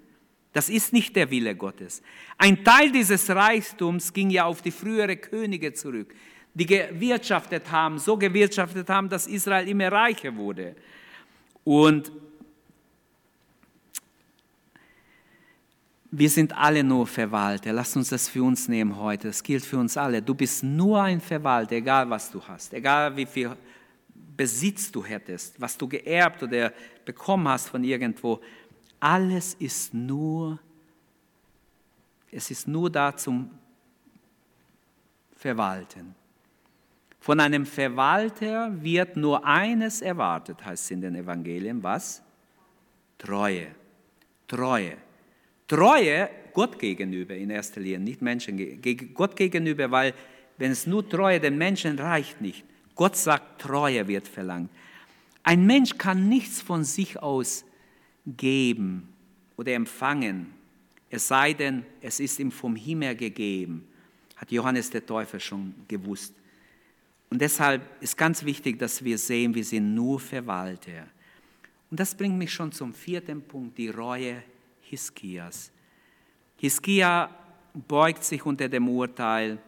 [0.57, 2.01] Das ist nicht der Wille Gottes.
[2.38, 6.14] Ein Teil dieses Reichtums ging ja auf die frühere Könige zurück,
[6.55, 10.75] die gewirtschaftet haben, so gewirtschaftet haben, dass Israel immer reicher wurde.
[11.62, 12.11] Und
[16.11, 17.75] wir sind alle nur Verwalter.
[17.75, 19.29] Lass uns das für uns nehmen heute.
[19.29, 20.23] Das gilt für uns alle.
[20.23, 23.55] Du bist nur ein Verwalter, egal was du hast, egal wie viel
[24.14, 26.73] Besitz du hättest, was du geerbt oder
[27.05, 28.40] bekommen hast von irgendwo.
[29.01, 30.59] Alles ist nur,
[32.31, 33.51] es ist nur da zum
[35.37, 36.15] Verwalten.
[37.21, 42.23] Von einem Verwalter wird nur eines erwartet, heißt es in den Evangelien, was?
[43.19, 43.69] Treue.
[44.47, 44.97] Treue.
[45.67, 48.81] Treue Gott gegenüber in erster Linie, nicht Menschen.
[49.13, 50.15] Gott gegenüber, weil
[50.57, 52.65] wenn es nur Treue den Menschen reicht nicht.
[52.95, 54.71] Gott sagt, Treue wird verlangt.
[55.43, 57.65] Ein Mensch kann nichts von sich aus
[58.27, 59.09] geben
[59.57, 60.53] oder empfangen,
[61.09, 63.87] es sei denn, es ist ihm vom Himmel gegeben,
[64.37, 66.35] hat Johannes der Täufer schon gewusst.
[67.31, 71.07] Und deshalb ist ganz wichtig, dass wir sehen, wir sind nur Verwalter.
[71.91, 74.43] Und das bringt mich schon zum vierten Punkt, die Reue
[74.83, 75.71] Hiskias.
[76.57, 77.31] Hiskia
[77.75, 79.59] beugt sich unter dem Urteil.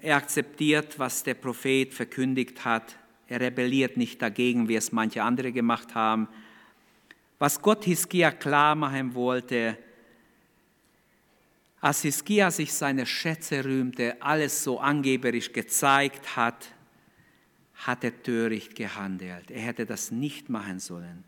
[0.00, 2.96] Er akzeptiert, was der Prophet verkündigt hat.
[3.30, 6.26] Er rebelliert nicht dagegen, wie es manche andere gemacht haben.
[7.38, 9.78] Was Gott Hiskia klar machen wollte,
[11.80, 16.74] als Hiskia sich seine Schätze rühmte, alles so angeberisch gezeigt hat,
[17.74, 19.50] hat er töricht gehandelt.
[19.50, 21.22] Er hätte das nicht machen sollen.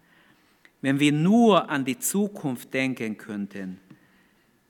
[0.81, 3.79] Wenn wir nur an die Zukunft denken könnten,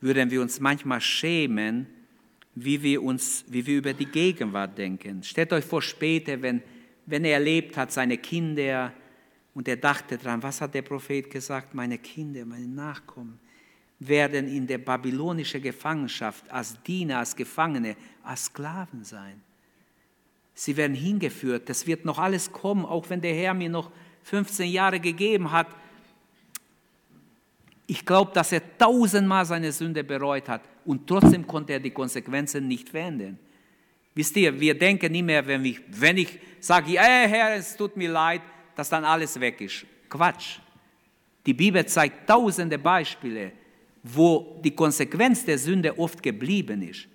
[0.03, 1.87] würden wir uns manchmal schämen,
[2.55, 5.23] wie wir, uns, wie wir über die Gegenwart denken.
[5.23, 6.62] Stellt euch vor, später, wenn,
[7.07, 8.93] wenn er erlebt hat, seine Kinder,
[9.55, 11.75] und er dachte dran, was hat der Prophet gesagt?
[11.75, 13.38] Meine Kinder, meine Nachkommen
[13.99, 19.41] werden in der babylonischen Gefangenschaft als Diener, als Gefangene, als Sklaven sein.
[20.55, 23.91] Sie werden hingeführt, das wird noch alles kommen, auch wenn der Herr mir noch
[24.25, 25.69] 15 Jahre gegeben hat,
[27.87, 32.67] ich glaube, dass er tausendmal seine Sünde bereut hat und trotzdem konnte er die Konsequenzen
[32.67, 33.38] nicht verändern.
[34.14, 38.11] Wisst ihr, wir denken mehr, wenn ich, wenn ich sage, hey Herr, es tut mir
[38.11, 38.42] leid,
[38.75, 39.87] dass dann alles weg ist.
[40.09, 40.59] Quatsch.
[41.44, 43.53] Die Bibel zeigt tausende Beispiele,
[44.03, 47.09] wo die Konsequenz der Sünde oft geblieben ist.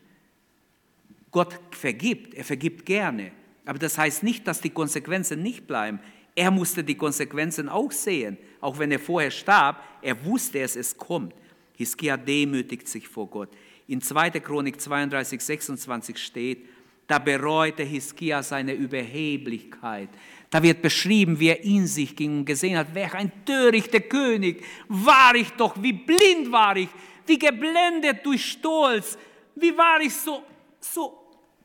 [1.32, 3.32] Gott vergibt, er vergibt gerne.
[3.66, 6.00] Aber das heißt nicht, dass die Konsequenzen nicht bleiben.
[6.36, 9.84] Er musste die Konsequenzen auch sehen, auch wenn er vorher starb.
[10.02, 11.34] Er wusste es, es kommt.
[11.76, 13.50] Hiskia demütigt sich vor Gott.
[13.88, 14.32] In 2.
[14.32, 16.66] Chronik 32, 26 steht,
[17.08, 20.10] da bereute Hiskia seine Überheblichkeit.
[20.50, 24.64] Da wird beschrieben, wie er in sich ging und gesehen hat, welch ein törichter König.
[24.88, 26.90] War ich doch, wie blind war ich,
[27.26, 29.18] wie geblendet durch Stolz,
[29.56, 30.44] wie war ich so,
[30.80, 31.18] so,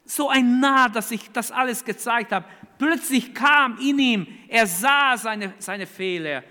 [0.04, 2.46] so ein Narr, dass ich das alles gezeigt habe.
[2.78, 6.42] Plötzlich kam in ihm, er sah seine, seine Fehler,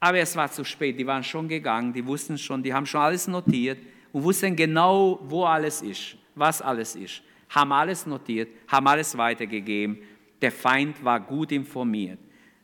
[0.00, 3.00] aber es war zu spät, die waren schon gegangen, die wussten schon, die haben schon
[3.00, 3.78] alles notiert
[4.12, 9.98] und wussten genau, wo alles ist, was alles ist, haben alles notiert, haben alles weitergegeben.
[10.40, 12.18] Der Feind war gut informiert.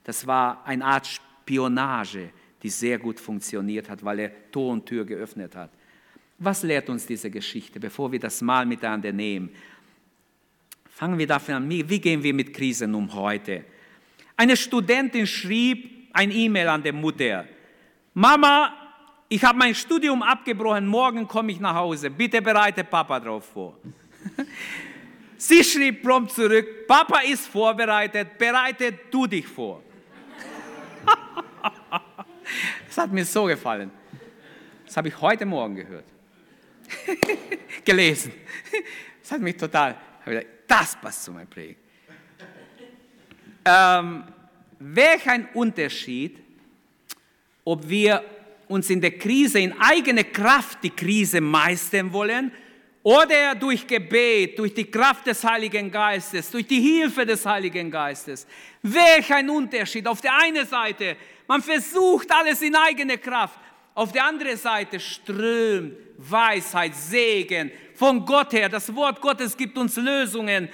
[0.05, 2.31] Das war eine Art Spionage,
[2.63, 5.71] die sehr gut funktioniert hat, weil er Tor und Tür geöffnet hat.
[6.39, 9.51] Was lehrt uns diese Geschichte, bevor wir das mal miteinander nehmen?
[10.91, 13.65] Fangen wir dafür an, wie gehen wir mit Krisen um heute?
[14.37, 17.47] Eine Studentin schrieb ein E-Mail an die Mutter.
[18.15, 18.73] Mama,
[19.29, 22.11] ich habe mein Studium abgebrochen, morgen komme ich nach Hause.
[22.11, 23.77] Bitte bereite Papa darauf vor.
[25.39, 29.83] Sie schrieb prompt zurück, Papa ist vorbereitet, bereite du dich vor.
[32.87, 33.91] das hat mir so gefallen.
[34.87, 36.05] Das habe ich heute Morgen gehört.
[37.85, 38.33] Gelesen.
[39.21, 39.97] Das hat mich total,
[40.67, 41.81] das passt zu meinem Predigt.
[43.65, 44.25] Ähm,
[44.79, 46.39] welch ein Unterschied,
[47.65, 48.25] ob wir
[48.69, 52.53] uns in der Krise in eigene Kraft die Krise meistern wollen
[53.07, 58.49] oder durch Gebet, durch die Kraft des Heiligen Geistes, durch die Hilfe des Heiligen Geistes.
[58.83, 60.09] Welch ein Unterschied.
[60.09, 61.17] Auf der einen Seite,
[61.47, 63.61] man versucht alles in eigene Kraft.
[63.95, 68.69] Auf der anderen Seite strömt Weisheit, Segen von Gott her.
[68.69, 70.69] Das Wort Gottes gibt uns Lösungen,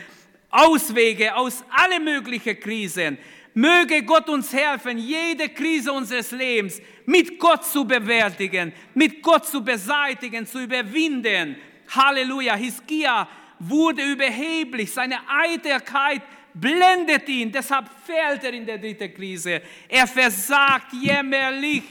[0.49, 3.18] Auswege aus alle möglichen Krisen.
[3.53, 9.62] Möge Gott uns helfen, jede Krise unseres Lebens mit Gott zu bewältigen, mit Gott zu
[9.62, 11.59] beseitigen, zu überwinden.
[11.88, 12.57] Halleluja.
[12.57, 14.92] Hiskia wurde überheblich.
[14.92, 16.23] Seine Eitelkeit
[16.55, 17.51] blendet ihn.
[17.53, 19.62] Deshalb fällt er in der dritten Krise.
[19.88, 21.83] Er versagt jämmerlich.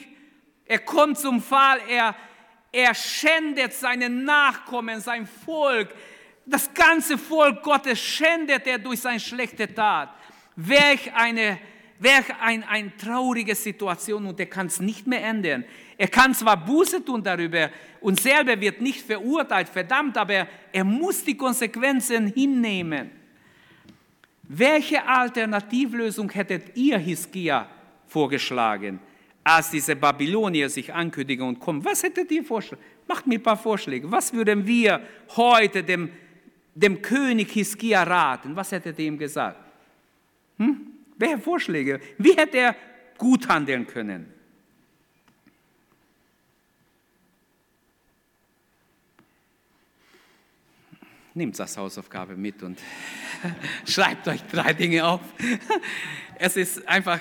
[0.65, 1.79] Er kommt zum Fall.
[1.87, 2.15] Er,
[2.71, 5.93] er schändet seine Nachkommen, sein Volk.
[6.45, 10.09] Das ganze Volk Gottes schändet er durch seine schlechte Tat.
[10.55, 11.59] Welch eine,
[11.99, 15.65] welch ein, eine traurige Situation und er kann es nicht mehr ändern.
[16.01, 21.23] Er kann zwar Buße tun darüber und selber wird nicht verurteilt, verdammt, aber er muss
[21.23, 23.11] die Konsequenzen hinnehmen.
[24.41, 27.67] Welche Alternativlösung hättet ihr, Hiskia,
[28.07, 28.99] vorgeschlagen,
[29.43, 31.85] als diese Babylonier sich ankündigen und kommen?
[31.85, 32.81] Was hättet ihr vorgeschlagen?
[33.07, 34.11] Macht mir ein paar Vorschläge.
[34.11, 35.01] Was würden wir
[35.35, 36.09] heute dem,
[36.73, 38.55] dem König Hiskia raten?
[38.55, 39.59] Was hättet ihr ihm gesagt?
[40.57, 40.81] Hm?
[41.15, 41.99] Welche Vorschläge?
[42.17, 42.75] Wie hätte er
[43.19, 44.40] gut handeln können?
[51.33, 52.79] Nehmt das Hausaufgabe mit und
[53.87, 55.21] schreibt euch drei Dinge auf.
[56.43, 57.19] Es ist einfach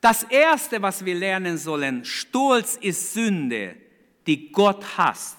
[0.00, 2.04] das Erste, was wir lernen sollen.
[2.04, 3.74] Stolz ist Sünde,
[4.28, 5.38] die Gott hasst.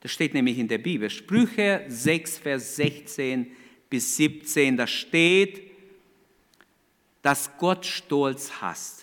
[0.00, 1.10] Das steht nämlich in der Bibel.
[1.10, 3.54] Sprüche 6, Vers 16
[3.90, 4.78] bis 17.
[4.78, 5.70] Da steht,
[7.20, 8.99] dass Gott Stolz hasst.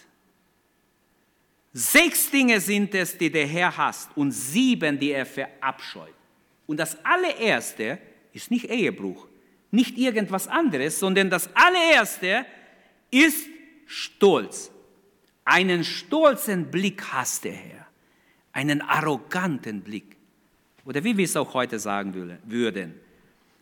[1.77, 6.15] Sechs Dinge sind es, die der Herr hasst und sieben, die er verabscheut.
[6.65, 7.99] Und das allererste
[8.33, 9.27] ist nicht Ehebruch,
[9.69, 12.47] nicht irgendwas anderes, sondern das allererste
[13.11, 13.45] ist
[13.85, 14.71] Stolz.
[15.45, 17.87] Einen stolzen Blick hasst der Herr,
[18.53, 20.15] einen arroganten Blick.
[20.83, 22.95] Oder wie wir es auch heute sagen würden.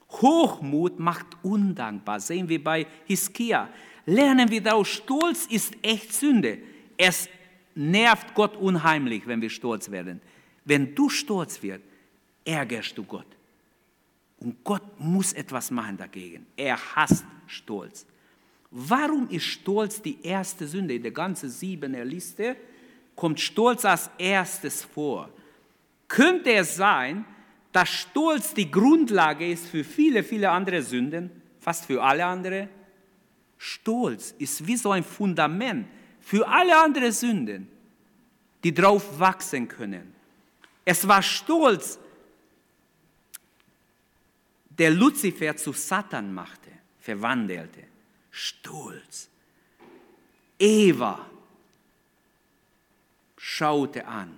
[0.10, 3.68] Hochmut macht undankbar, sehen wir bei Hiskia.
[4.06, 6.60] Lernen wir daraus, Stolz ist echt Sünde.
[6.96, 7.28] Es
[7.76, 10.22] nervt Gott unheimlich, wenn wir stolz werden.
[10.64, 11.84] Wenn du stolz wirst,
[12.44, 13.28] ärgerst du Gott.
[14.38, 16.46] Und Gott muss etwas machen dagegen.
[16.56, 18.06] Er hasst Stolz.
[18.72, 20.96] Warum ist Stolz die erste Sünde?
[20.96, 22.56] In der ganzen siebener Liste
[23.16, 25.30] kommt Stolz als erstes vor.
[26.08, 27.26] Könnte es sein,
[27.72, 32.70] dass Stolz die Grundlage ist für viele, viele andere Sünden, fast für alle andere?
[33.58, 35.88] Stolz ist wie so ein Fundament
[36.26, 37.68] für alle anderen Sünden,
[38.64, 40.16] die drauf wachsen können.
[40.84, 42.00] Es war Stolz,
[44.70, 47.84] der Luzifer zu Satan machte, verwandelte.
[48.32, 49.30] Stolz.
[50.58, 51.30] Eva
[53.38, 54.36] schaute an.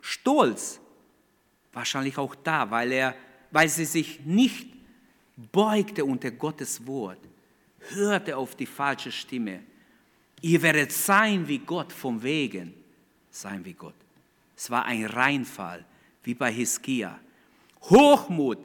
[0.00, 0.78] Stolz,
[1.72, 3.16] wahrscheinlich auch da, weil, er,
[3.50, 4.68] weil sie sich nicht
[5.36, 7.18] beugte unter Gottes Wort,
[7.88, 9.64] hörte auf die falsche Stimme
[10.42, 12.74] Ihr werdet sein wie Gott vom Wegen,
[13.30, 13.94] sein wie Gott.
[14.56, 15.84] Es war ein Reinfall,
[16.24, 17.18] wie bei Hiskia.
[17.82, 18.58] Hochmut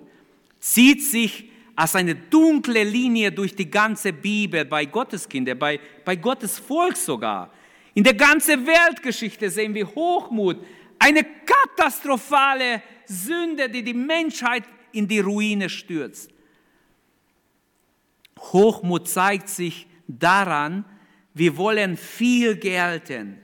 [0.59, 6.15] zieht sich als eine dunkle Linie durch die ganze Bibel bei Gottes Kinder, bei, bei
[6.15, 7.51] Gottes Volk sogar.
[7.93, 10.57] In der ganzen Weltgeschichte sehen wir Hochmut,
[10.97, 16.31] eine katastrophale Sünde, die die Menschheit in die Ruine stürzt.
[18.39, 20.83] Hochmut zeigt sich daran,
[21.37, 23.37] wir wollen viel gelten.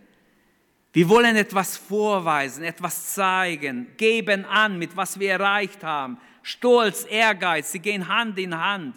[0.93, 6.17] Wir wollen etwas vorweisen, etwas zeigen, geben an, mit was wir erreicht haben.
[6.43, 8.95] Stolz, Ehrgeiz, sie gehen Hand in Hand.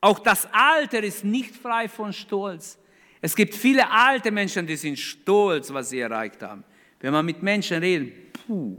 [0.00, 2.78] Auch das Alter ist nicht frei von Stolz.
[3.20, 6.64] Es gibt viele alte Menschen, die sind stolz, was sie erreicht haben.
[7.00, 8.76] Wenn man mit Menschen redet, puh,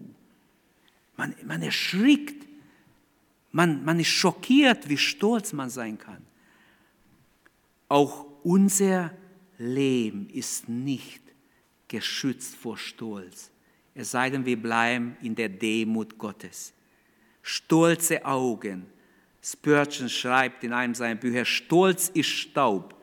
[1.16, 2.48] man, man erschrickt,
[3.52, 6.26] man, man ist schockiert, wie stolz man sein kann.
[7.88, 9.12] Auch unser
[9.62, 11.22] Leben ist nicht
[11.88, 13.52] geschützt vor Stolz,
[13.94, 16.74] es sei denn, wir bleiben in der Demut Gottes.
[17.42, 18.86] Stolze Augen.
[19.44, 22.96] Spurgeon schreibt in einem seiner Bücher, Stolz ist Staub,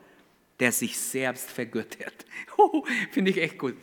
[0.59, 2.25] der sich selbst vergöttert.
[3.11, 3.75] Finde ich echt gut.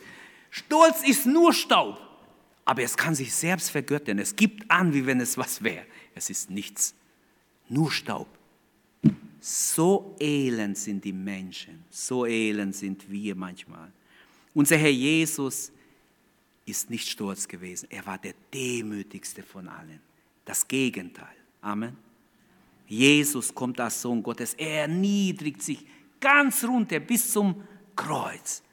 [0.49, 1.99] Stolz ist nur Staub,
[2.65, 4.19] aber es kann sich selbst vergöttern.
[4.19, 5.85] Es gibt an, wie wenn es was wäre.
[6.15, 6.95] Es ist nichts,
[7.69, 8.27] nur Staub.
[9.39, 13.91] So elend sind die Menschen, so elend sind wir manchmal.
[14.53, 15.71] Unser Herr Jesus
[16.65, 20.01] ist nicht stolz gewesen, er war der demütigste von allen.
[20.43, 21.35] Das Gegenteil.
[21.61, 21.95] Amen.
[22.87, 25.85] Jesus kommt als Sohn Gottes, er erniedrigt sich
[26.19, 27.63] ganz runter bis zum
[27.95, 28.63] Kreuz.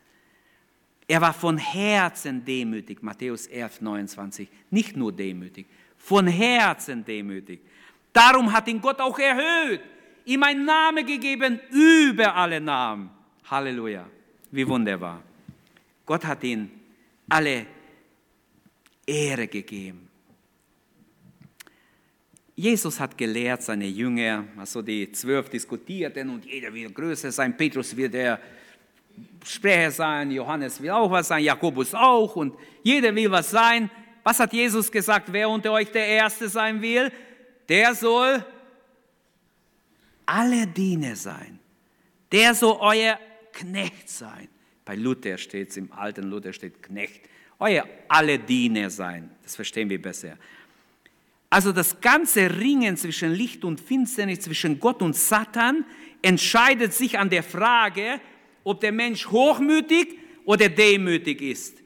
[1.06, 4.48] Er war von Herzen demütig, Matthäus 11, 29.
[4.70, 5.66] Nicht nur demütig,
[5.98, 7.60] von Herzen demütig.
[8.12, 9.82] Darum hat ihn Gott auch erhöht
[10.24, 13.10] ihm ein Name gegeben über alle Namen.
[13.50, 14.06] Halleluja.
[14.50, 15.22] Wie wunderbar.
[16.06, 16.70] Gott hat ihm
[17.28, 17.66] alle
[19.06, 20.08] Ehre gegeben.
[22.56, 27.56] Jesus hat gelehrt, seine Jünger, also die zwölf diskutierten und jeder will größer sein.
[27.56, 28.38] Petrus will der
[29.44, 33.90] Sprecher sein, Johannes will auch was sein, Jakobus auch und jeder will was sein.
[34.22, 35.32] Was hat Jesus gesagt?
[35.32, 37.10] Wer unter euch der Erste sein will,
[37.68, 38.44] der soll
[40.26, 41.58] alle Diener sein.
[42.30, 43.18] Der soll euer
[43.52, 44.48] Knecht sein.
[44.84, 47.22] Bei Luther steht es, im alten Luther steht Knecht.
[47.58, 49.30] Euer alle Diener sein.
[49.42, 50.36] Das verstehen wir besser.
[51.48, 55.84] Also das ganze Ringen zwischen Licht und Finsternis, zwischen Gott und Satan,
[56.20, 58.20] entscheidet sich an der Frage,
[58.64, 61.78] ob der Mensch hochmütig oder demütig ist.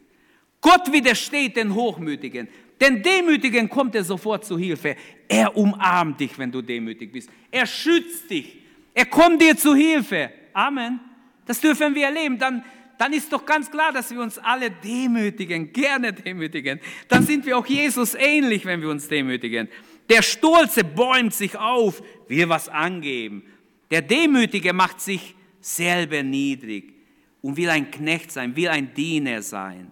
[0.61, 2.49] Gott widersteht den Hochmütigen.
[2.81, 4.97] Den Demütigen kommt er sofort zu Hilfe.
[5.27, 7.29] Er umarmt dich, wenn du demütig bist.
[7.51, 8.59] Er schützt dich.
[8.95, 10.31] Er kommt dir zu Hilfe.
[10.53, 11.01] Amen.
[11.45, 12.39] Das dürfen wir erleben.
[12.39, 12.65] Dann,
[12.99, 16.81] dann ist doch ganz klar, dass wir uns alle demütigen, gerne demütigen.
[17.09, 19.69] Dann sind wir auch Jesus ähnlich, wenn wir uns demütigen.
[20.09, 23.43] Der Stolze bäumt sich auf, will was angeben.
[23.91, 26.95] Der Demütige macht sich selber niedrig
[27.43, 29.91] und will ein Knecht sein, will ein Diener sein.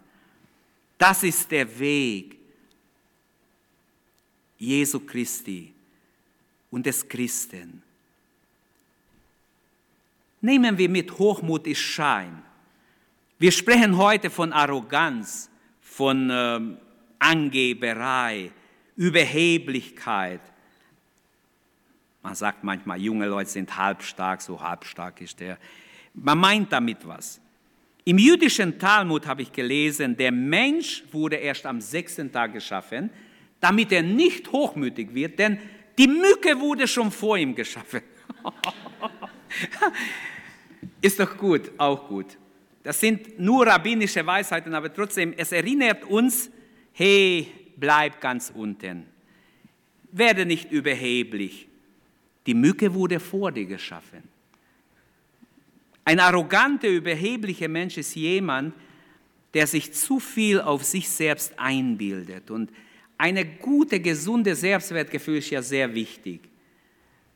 [0.98, 2.35] Das ist der Weg.
[4.58, 5.72] Jesu Christi
[6.70, 7.82] und des Christen.
[10.40, 12.42] Nehmen wir mit, Hochmut ist Schein.
[13.38, 15.50] Wir sprechen heute von Arroganz,
[15.80, 16.60] von äh,
[17.18, 18.50] Angeberei,
[18.96, 20.40] Überheblichkeit.
[22.22, 25.58] Man sagt manchmal, junge Leute sind halbstark, so halbstark ist der.
[26.14, 27.40] Man meint damit was.
[28.04, 33.10] Im jüdischen Talmud habe ich gelesen, der Mensch wurde erst am sechsten Tag geschaffen
[33.60, 35.58] damit er nicht hochmütig wird, denn
[35.98, 38.02] die Mücke wurde schon vor ihm geschaffen.
[41.00, 42.36] Ist doch gut, auch gut.
[42.82, 46.50] Das sind nur rabbinische Weisheiten, aber trotzdem, es erinnert uns,
[46.92, 49.06] hey, bleib ganz unten.
[50.12, 51.66] Werde nicht überheblich.
[52.46, 54.22] Die Mücke wurde vor dir geschaffen.
[56.04, 58.74] Ein arroganter, überheblicher Mensch ist jemand,
[59.54, 62.70] der sich zu viel auf sich selbst einbildet und
[63.18, 66.40] eine gute, gesunde Selbstwertgefühl ist ja sehr wichtig.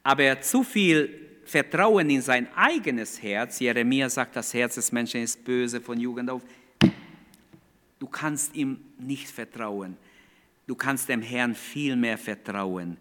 [0.02, 5.44] Aber zu viel Vertrauen in sein eigenes Herz, Jeremia sagt, das Herz des Menschen ist
[5.44, 6.42] böse von Jugend auf.
[7.98, 9.96] Du kannst ihm nicht vertrauen.
[10.66, 12.96] Du kannst dem Herrn viel mehr vertrauen.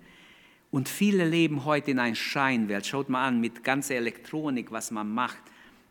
[0.72, 2.86] Und viele leben heute in einer Scheinwelt.
[2.86, 5.42] Schaut mal an, mit ganzer Elektronik, was man macht.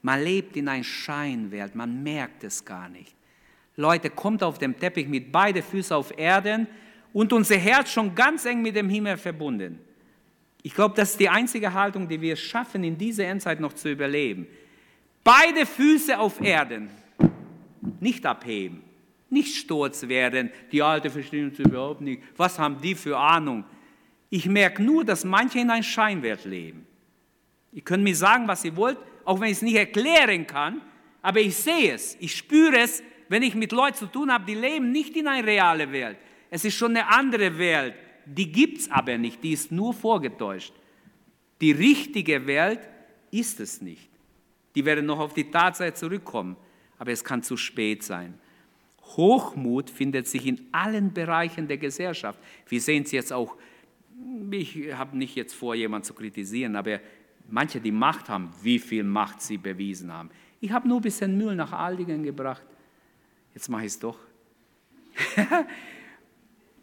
[0.02, 3.14] Man lebt in einer Scheinwelt, man merkt es gar nicht.
[3.78, 6.66] Leute, kommt auf dem Teppich mit beide Füßen auf Erden
[7.12, 9.78] und unser Herz schon ganz eng mit dem Himmel verbunden.
[10.64, 13.88] Ich glaube, das ist die einzige Haltung, die wir schaffen, in dieser Endzeit noch zu
[13.88, 14.48] überleben.
[15.22, 16.90] Beide Füße auf Erden,
[18.00, 18.82] nicht abheben.
[19.30, 22.22] Nicht stolz werden, die Alte verstehen uns überhaupt nicht.
[22.36, 23.62] Was haben die für Ahnung?
[24.28, 26.84] Ich merke nur, dass manche in ein Scheinwert leben.
[27.72, 30.80] Ihr könnt mir sagen, was ihr wollt, auch wenn ich es nicht erklären kann,
[31.22, 34.54] aber ich sehe es, ich spüre es, wenn ich mit Leuten zu tun habe, die
[34.54, 36.18] leben nicht in einer realen Welt.
[36.50, 40.72] Es ist schon eine andere Welt, die gibt es aber nicht, die ist nur vorgetäuscht.
[41.60, 42.80] Die richtige Welt
[43.30, 44.08] ist es nicht.
[44.74, 46.56] Die werden noch auf die Tatsache zurückkommen,
[46.98, 48.34] aber es kann zu spät sein.
[49.16, 52.38] Hochmut findet sich in allen Bereichen der Gesellschaft.
[52.68, 53.56] Wir sehen es jetzt auch,
[54.50, 57.00] ich habe nicht jetzt vor, jemanden zu kritisieren, aber
[57.48, 60.30] manche, die Macht haben, wie viel Macht sie bewiesen haben.
[60.60, 62.62] Ich habe nur ein bisschen Müll nach Aldingen gebracht.
[63.58, 64.16] Jetzt mache ich es doch.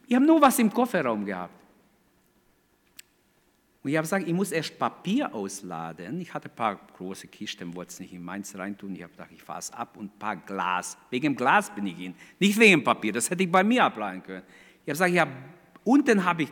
[0.07, 1.53] ich habe nur was im Kofferraum gehabt.
[3.81, 6.19] Und ich habe gesagt, ich muss erst Papier ausladen.
[6.19, 8.93] Ich hatte ein paar große Kisten, wollte es nicht in meins reintun.
[8.93, 10.97] Ich habe gedacht, ich fahre es ab und ein paar Glas.
[11.09, 13.13] Wegen dem Glas bin ich hin, nicht wegen dem Papier.
[13.13, 14.43] Das hätte ich bei mir abladen können.
[14.85, 16.49] Ich habe gesagt, ich unten habe ich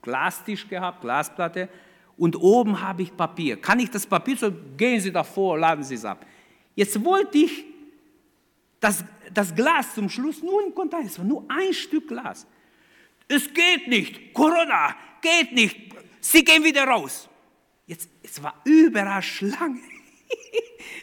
[0.00, 1.68] Glastisch gehabt, Glasplatte,
[2.16, 3.60] und oben habe ich Papier.
[3.60, 6.24] Kann ich das Papier, so gehen Sie davor, laden Sie es ab.
[6.74, 7.73] Jetzt wollte ich
[8.84, 12.46] das, das Glas zum Schluss nur im Container, es war nur ein Stück Glas.
[13.26, 17.28] Es geht nicht, Corona, geht nicht, Sie gehen wieder raus.
[17.86, 19.80] Jetzt, es war überall Schlange.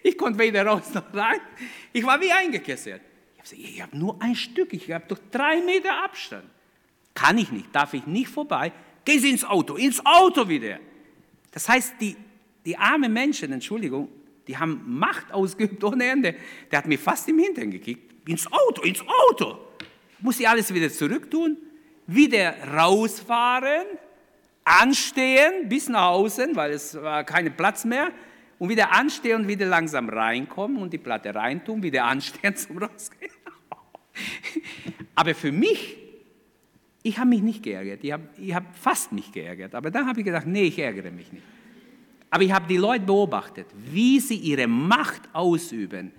[0.04, 1.40] Ich konnte weder raus noch rein.
[1.92, 3.02] Ich war wie eingekesselt.
[3.52, 6.46] Ich habe habe nur ein Stück, ich habe doch drei Meter Abstand.
[7.16, 8.72] Kann ich nicht, darf ich nicht vorbei.
[9.06, 10.80] Gehen Sie ins Auto, ins Auto wieder.
[11.52, 12.16] Das heißt, die,
[12.64, 14.08] die armen Menschen, Entschuldigung,
[14.52, 16.36] die haben Macht ausgeübt ohne Ende.
[16.70, 18.28] Der hat mir fast im Hintern gekickt.
[18.28, 19.58] Ins Auto, ins Auto.
[20.20, 21.58] Muss ich alles wieder zurücktun,
[22.06, 23.86] wieder rausfahren
[24.64, 28.12] anstehen bis nach außen, weil es war kein Platz mehr,
[28.60, 33.32] und wieder anstehen und wieder langsam reinkommen und die Platte reintun, wieder anstehen zum Rausgehen.
[35.16, 35.98] Aber für mich,
[37.02, 38.24] ich habe mich nicht geärgert, ich habe
[38.54, 41.44] hab fast mich geärgert, aber dann habe ich gedacht, nee, ich ärgere mich nicht.
[42.32, 46.12] Aber ich habe die Leute beobachtet, wie sie ihre Macht ausüben.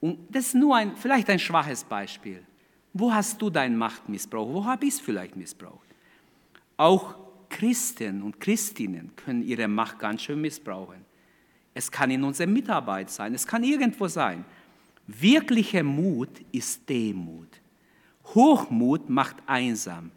[0.00, 2.42] Und das ist nur ein, vielleicht ein schwaches Beispiel.
[2.94, 4.52] Wo hast du deine Macht missbraucht?
[4.52, 5.86] Wo habe ich es vielleicht missbraucht?
[6.78, 7.14] Auch
[7.50, 11.04] Christen und Christinnen können ihre Macht ganz schön missbrauchen.
[11.74, 14.44] Es kann in unserer Mitarbeit sein, es kann irgendwo sein.
[15.06, 17.60] Wirklicher Mut ist Demut.
[18.34, 20.10] Hochmut macht einsam.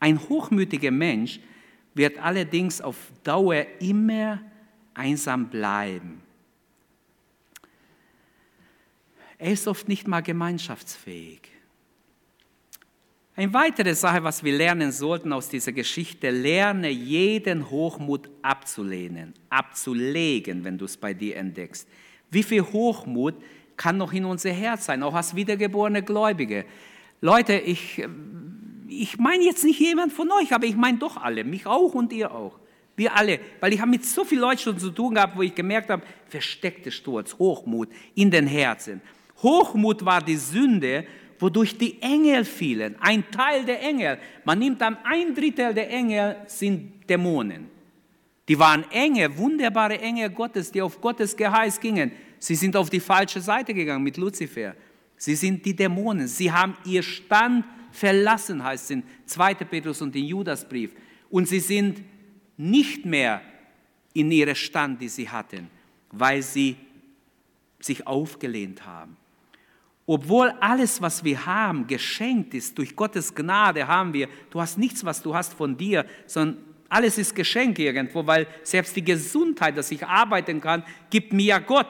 [0.00, 1.40] Ein hochmütiger Mensch
[1.98, 4.40] wird allerdings auf Dauer immer
[4.94, 6.22] einsam bleiben.
[9.36, 11.42] Er ist oft nicht mal gemeinschaftsfähig.
[13.36, 20.64] Eine weitere Sache, was wir lernen sollten aus dieser Geschichte, lerne jeden Hochmut abzulehnen, abzulegen,
[20.64, 21.88] wenn du es bei dir entdeckst.
[22.32, 23.36] Wie viel Hochmut
[23.76, 26.64] kann noch in unser Herz sein, auch als wiedergeborene Gläubige.
[27.20, 28.04] Leute, ich,
[28.88, 32.12] ich meine jetzt nicht jemand von euch, aber ich meine doch alle, mich auch und
[32.12, 32.58] ihr auch.
[32.96, 35.54] Wir alle, weil ich habe mit so vielen Leuten schon zu tun gehabt, wo ich
[35.54, 39.00] gemerkt habe, versteckte Sturz, Hochmut in den Herzen.
[39.40, 41.06] Hochmut war die Sünde,
[41.38, 42.96] wodurch die Engel fielen.
[42.98, 47.70] Ein Teil der Engel, man nimmt an, ein Drittel der Engel sind Dämonen.
[48.48, 52.10] Die waren Engel, wunderbare Engel Gottes, die auf Gottes Geheiß gingen.
[52.38, 54.74] Sie sind auf die falsche Seite gegangen mit Luzifer.
[55.16, 56.26] Sie sind die Dämonen.
[56.26, 57.64] Sie haben ihr Stand
[57.98, 59.54] verlassen, heißt es in 2.
[59.54, 60.92] Petrus und in Judasbrief.
[61.30, 62.02] Und sie sind
[62.56, 63.42] nicht mehr
[64.14, 65.68] in ihrem Stand, die sie hatten,
[66.10, 66.76] weil sie
[67.80, 69.16] sich aufgelehnt haben.
[70.06, 75.04] Obwohl alles, was wir haben, geschenkt ist, durch Gottes Gnade haben wir, du hast nichts,
[75.04, 79.90] was du hast von dir, sondern alles ist Geschenk irgendwo, weil selbst die Gesundheit, dass
[79.90, 81.86] ich arbeiten kann, gibt mir ja Gott.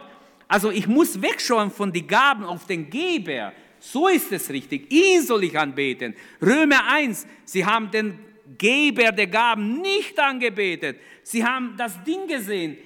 [0.48, 3.52] Also ich muss wegschauen von den Gaben auf den Geber.
[3.80, 4.92] So ist es richtig.
[4.92, 6.14] Ihn soll ich anbeten.
[6.40, 8.18] Römer 1, sie haben den
[8.56, 10.98] Geber der Gaben nicht angebetet.
[11.22, 12.78] Sie haben das Ding gesehen,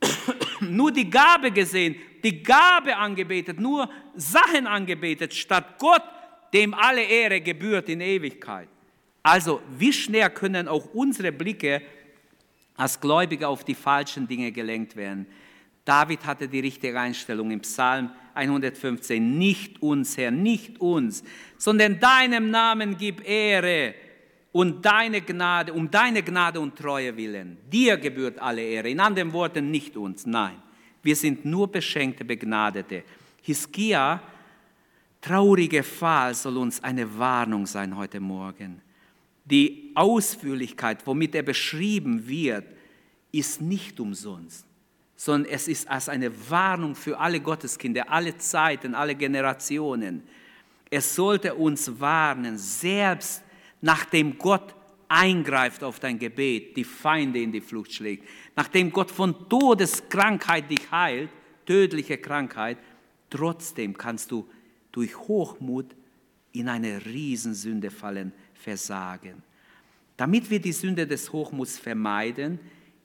[0.60, 6.02] nur die Gabe gesehen, die Gabe angebetet, nur Sachen angebetet, statt Gott,
[6.52, 8.68] dem alle Ehre gebührt in Ewigkeit.
[9.22, 11.82] Also, wie schnell können auch unsere Blicke
[12.76, 15.26] als Gläubige auf die falschen Dinge gelenkt werden?
[15.84, 19.38] David hatte die richtige Einstellung im Psalm 115.
[19.38, 21.22] Nicht uns, Herr, nicht uns,
[21.58, 23.94] sondern deinem Namen gib Ehre
[24.52, 27.58] und deine Gnade, um deine Gnade und Treue willen.
[27.70, 28.90] Dir gebührt alle Ehre.
[28.90, 30.56] In anderen Worten, nicht uns, nein.
[31.02, 33.04] Wir sind nur beschenkte Begnadete.
[33.42, 34.22] Hiskia,
[35.20, 38.82] traurige Fall soll uns eine Warnung sein heute Morgen.
[39.44, 42.66] Die Ausführlichkeit, womit er beschrieben wird,
[43.32, 44.66] ist nicht umsonst,
[45.20, 50.22] sondern es ist als eine Warnung für alle Gotteskinder, alle Zeiten, alle Generationen.
[50.88, 53.42] Es sollte uns warnen, selbst
[53.82, 54.74] nachdem Gott
[55.08, 60.90] eingreift auf dein Gebet, die Feinde in die Flucht schlägt, nachdem Gott von Todeskrankheit dich
[60.90, 61.28] heilt,
[61.66, 62.78] tödliche Krankheit,
[63.28, 64.48] trotzdem kannst du
[64.90, 65.94] durch Hochmut
[66.52, 69.42] in eine Riesensünde fallen, versagen.
[70.16, 72.58] Damit wir die Sünde des Hochmuts vermeiden,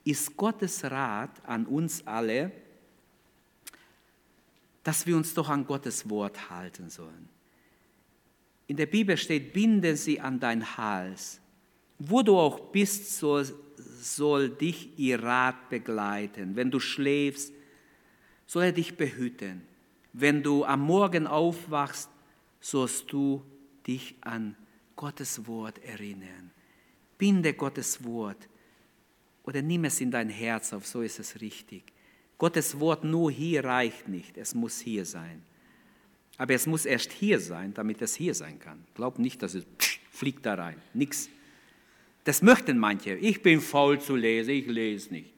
[0.06, 2.52] ist Gottes Rat an uns alle,
[4.84, 7.28] dass wir uns doch an Gottes Wort halten sollen.
[8.68, 11.40] In der Bibel steht, binde sie an dein Hals.
[11.98, 13.52] Wo du auch bist, soll,
[14.00, 16.54] soll dich ihr Rat begleiten.
[16.54, 17.52] Wenn du schläfst,
[18.46, 19.62] soll er dich behüten.
[20.12, 22.10] Wenn du am Morgen aufwachst,
[22.60, 23.42] sollst du
[23.88, 24.56] dich an
[24.94, 26.52] Gottes Wort erinnern.
[27.18, 28.48] Binde Gottes Wort
[29.46, 31.84] oder nimm es in dein Herz auf, so ist es richtig.
[32.36, 35.42] Gottes Wort nur hier reicht nicht, es muss hier sein.
[36.36, 38.84] Aber es muss erst hier sein, damit es hier sein kann.
[38.94, 39.64] Glaub nicht, dass es
[40.10, 40.76] fliegt da rein.
[40.92, 41.30] Nix.
[42.24, 43.14] Das möchten manche.
[43.14, 45.32] Ich bin faul zu lesen, ich lese nicht.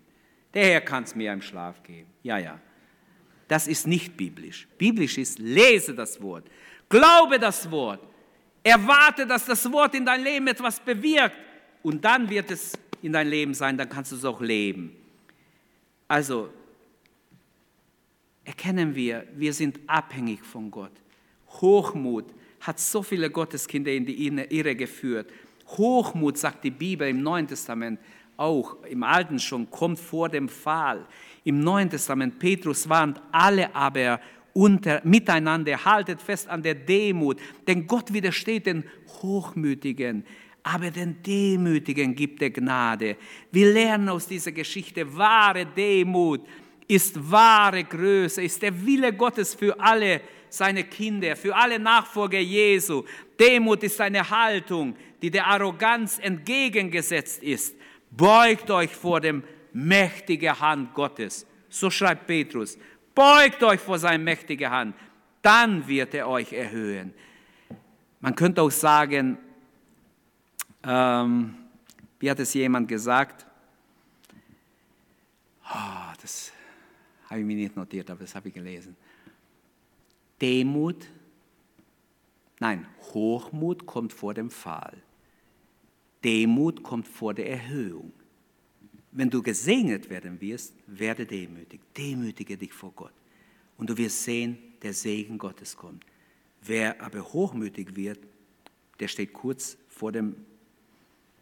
[0.55, 2.09] Der Herr kann es mir im Schlaf geben.
[2.23, 2.59] Ja, ja.
[3.47, 4.67] Das ist nicht biblisch.
[4.77, 6.47] Biblisch ist, lese das Wort.
[6.89, 8.01] Glaube das Wort.
[8.63, 11.37] Erwarte, dass das Wort in dein Leben etwas bewirkt.
[11.83, 14.93] Und dann wird es in dein Leben sein, dann kannst du es auch leben.
[16.07, 16.51] Also,
[18.45, 20.93] erkennen wir, wir sind abhängig von Gott.
[21.61, 22.27] Hochmut
[22.61, 25.31] hat so viele Gotteskinder in die Irre geführt.
[25.67, 28.01] Hochmut, sagt die Bibel im Neuen Testament,
[28.37, 31.07] auch im Alten schon, kommt vor dem Fall.
[31.45, 34.21] Im Neuen Testament, Petrus warnt alle aber
[34.55, 38.85] unter, miteinander, haltet fest an der Demut, denn Gott widersteht den
[39.21, 40.25] Hochmütigen,
[40.63, 43.17] aber den Demütigen gibt er Gnade.
[43.51, 46.43] Wir lernen aus dieser Geschichte wahre Demut
[46.89, 53.05] ist wahre Größe, ist der Wille Gottes für alle seine Kinder, für alle Nachfolger Jesu.
[53.39, 57.77] Demut ist eine Haltung, die der Arroganz entgegengesetzt ist.
[58.11, 59.45] Beugt euch vor dem
[59.75, 61.47] mächtigen Hand Gottes.
[61.69, 62.79] So schreibt Petrus.
[63.15, 64.97] Beugt euch vor seine mächtige Hand,
[65.43, 67.13] dann wird er euch erhöhen.
[68.21, 69.37] Man könnte auch sagen,
[70.89, 71.55] ähm,
[72.19, 73.47] wie hat es jemand gesagt?
[75.63, 76.51] Oh, das
[77.27, 78.97] habe ich mir nicht notiert, aber das habe ich gelesen.
[80.41, 81.07] Demut,
[82.59, 84.97] nein, Hochmut kommt vor dem Fall.
[86.25, 88.13] Demut kommt vor der Erhöhung.
[89.13, 91.81] Wenn du gesegnet werden wirst, werde demütig.
[91.97, 93.13] Demütige dich vor Gott.
[93.77, 96.05] Und du wirst sehen, der Segen Gottes kommt.
[96.63, 98.19] Wer aber hochmütig wird,
[99.01, 100.35] der steht kurz vor dem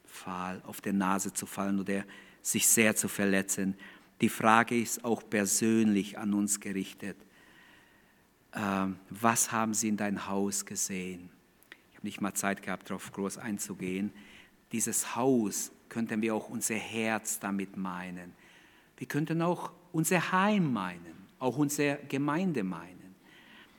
[0.07, 2.05] Fall, auf der Nase zu fallen oder
[2.43, 3.77] sich sehr zu verletzen.
[4.21, 7.17] Die Frage ist auch persönlich an uns gerichtet.
[8.55, 11.29] Ähm, was haben Sie in dein Haus gesehen?
[11.91, 14.13] Ich habe nicht mal Zeit gehabt, darauf groß einzugehen.
[14.73, 18.33] Dieses Haus könnten wir auch unser Herz damit meinen.
[18.97, 23.15] Wir könnten auch unser Heim meinen, auch unsere Gemeinde meinen.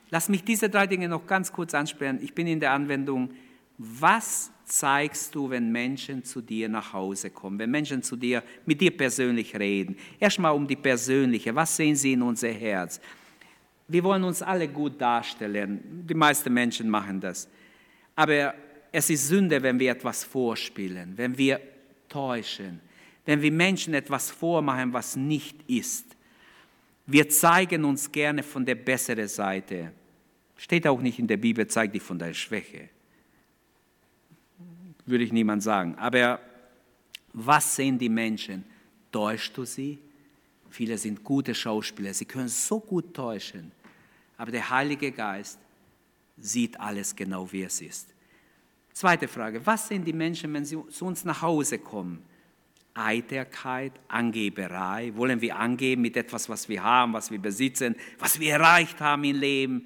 [0.09, 2.19] Lass mich diese drei Dinge noch ganz kurz ansprechen.
[2.21, 3.31] Ich bin in der Anwendung,
[3.77, 8.81] was zeigst du, wenn Menschen zu dir nach Hause kommen, wenn Menschen zu dir, mit
[8.81, 9.97] dir persönlich reden?
[10.19, 12.99] Erstmal um die persönliche, was sehen sie in unser Herz?
[13.87, 17.47] Wir wollen uns alle gut darstellen, die meisten Menschen machen das.
[18.15, 18.53] Aber
[18.91, 21.61] es ist Sünde, wenn wir etwas vorspielen, wenn wir
[22.09, 22.81] täuschen,
[23.25, 26.05] wenn wir Menschen etwas vormachen, was nicht ist.
[27.05, 29.93] Wir zeigen uns gerne von der besseren Seite.
[30.57, 32.89] Steht auch nicht in der Bibel, zeig dich von deiner Schwäche
[35.07, 35.95] würde ich niemand sagen.
[35.95, 36.39] Aber
[37.33, 38.63] was sehen die Menschen?
[39.11, 39.99] Täuschst du sie?
[40.69, 43.71] Viele sind gute Schauspieler, sie können so gut täuschen.
[44.37, 45.59] Aber der Heilige Geist
[46.37, 48.13] sieht alles genau, wie es ist.
[48.93, 52.23] Zweite Frage, was sehen die Menschen, wenn sie zu uns nach Hause kommen?
[52.93, 58.53] Eiterkeit, Angeberei, wollen wir angeben mit etwas, was wir haben, was wir besitzen, was wir
[58.53, 59.85] erreicht haben im Leben?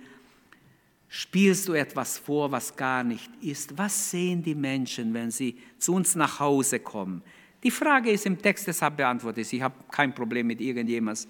[1.14, 3.78] Spielst du etwas vor, was gar nicht ist?
[3.78, 7.22] Was sehen die Menschen, wenn sie zu uns nach Hause kommen?
[7.64, 9.51] Die Frage ist im Text deshalb beantwortet.
[9.51, 11.28] Ich habe kein Problem mit irgendjemandes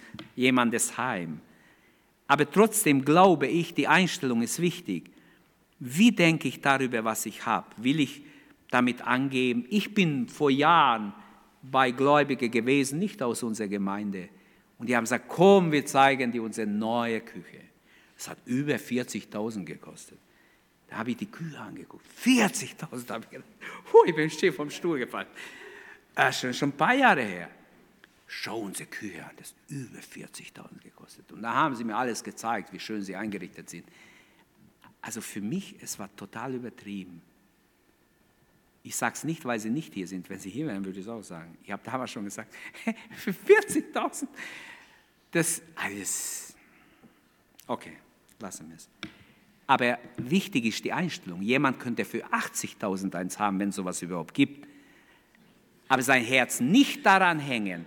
[1.00, 1.42] Heim.
[2.28, 5.10] Aber trotzdem glaube ich, die Einstellung ist wichtig.
[5.80, 7.66] Wie denke ich darüber, was ich habe?
[7.78, 8.22] Will ich
[8.70, 9.66] damit angeben?
[9.72, 11.12] Ich bin vor Jahren
[11.64, 14.30] bei Gläubigen gewesen, nicht aus unserer Gemeinde.
[14.78, 17.71] Und die haben gesagt, komm, wir zeigen dir unsere neue Küche.
[18.22, 20.20] Das hat über 40.000 gekostet.
[20.88, 22.06] Da habe ich die Kühe angeguckt.
[22.24, 23.50] 40.000 habe ich gedacht.
[23.90, 25.26] Puh, ich bin schief vom Stuhl gefallen.
[26.14, 27.50] Äh, schon, schon ein paar Jahre her.
[28.28, 31.32] Schau unsere Kühe an, das über 40.000 gekostet.
[31.32, 33.88] Und da haben sie mir alles gezeigt, wie schön sie eingerichtet sind.
[35.02, 37.24] Also für mich, es war total übertrieben.
[38.84, 40.30] Ich sage es nicht, weil sie nicht hier sind.
[40.30, 41.58] Wenn sie hier wären, würde ich es auch sagen.
[41.64, 42.54] Ich habe damals schon gesagt,
[43.18, 44.28] für 40.000,
[45.32, 46.54] das alles.
[47.66, 47.98] Okay,
[48.42, 48.90] lassen wir es.
[49.68, 51.42] Aber wichtig ist die Einstellung.
[51.42, 54.68] Jemand könnte für 80.000 eins haben, wenn es sowas überhaupt gibt.
[55.88, 57.86] Aber sein Herz nicht daran hängen,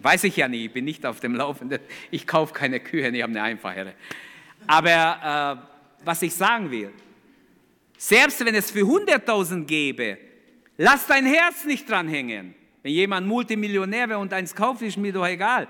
[0.00, 1.80] weiß ich ja nicht, ich bin nicht auf dem Laufenden.
[2.10, 3.94] Ich kaufe keine Kühe, ich habe eine einfachere.
[4.66, 5.60] Aber
[6.00, 6.92] äh, was ich sagen will,
[7.96, 10.18] selbst wenn es für 100.000 gäbe,
[10.76, 12.54] Lass dein Herz nicht dran hängen.
[12.82, 15.68] Wenn jemand Multimillionär wäre und eins kauft, ist mir doch egal.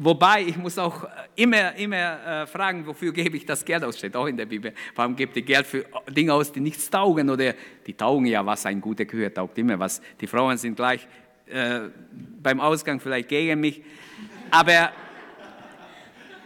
[0.00, 4.14] Wobei, ich muss auch immer, immer äh, fragen, wofür gebe ich das Geld aus, steht
[4.14, 4.72] auch in der Bibel.
[4.94, 7.28] Warum gebt ihr Geld für Dinge aus, die nichts taugen?
[7.28, 10.00] Oder die taugen ja was, ein guter Kühe taugt immer was.
[10.20, 11.04] Die Frauen sind gleich
[11.46, 11.80] äh,
[12.40, 13.82] beim Ausgang vielleicht gegen mich.
[14.52, 14.92] Aber,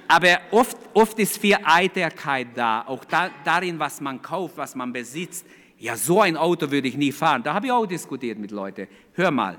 [0.09, 4.95] aber oft, oft ist viel Eiterkeit da, auch da, darin, was man kauft, was man
[4.95, 5.45] besitzt.
[5.77, 7.43] Ja, so ein Auto würde ich nie fahren.
[7.43, 8.89] Da habe ich auch diskutiert mit Leuten.
[9.13, 9.59] Hör mal,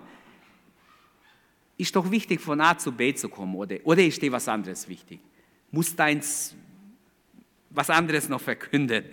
[1.77, 4.87] ist doch wichtig, von A zu B zu kommen, oder, oder ist dir was anderes
[4.87, 5.19] wichtig?
[5.71, 6.55] Muss deins
[7.69, 9.05] was anderes noch verkünden?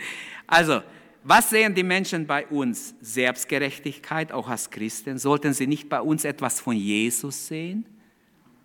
[0.46, 0.82] Also,
[1.22, 2.94] was sehen die Menschen bei uns?
[3.00, 5.18] Selbstgerechtigkeit, auch als Christen.
[5.18, 7.84] Sollten sie nicht bei uns etwas von Jesus sehen?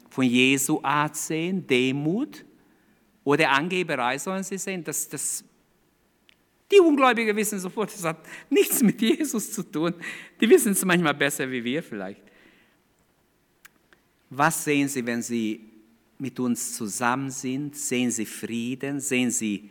[0.10, 1.66] Von Jesu Art sehen?
[1.68, 2.46] Demut?
[3.24, 4.84] Oder Angeberei sollen sie sehen?
[4.84, 5.44] Das, das
[6.72, 8.18] die Ungläubigen wissen sofort, das hat
[8.50, 9.94] nichts mit Jesus zu tun.
[10.40, 12.25] Die wissen es manchmal besser wie wir vielleicht.
[14.30, 15.62] Was sehen Sie, wenn Sie
[16.18, 17.76] mit uns zusammen sind?
[17.76, 19.00] Sehen Sie Frieden?
[19.00, 19.70] Sehen Sie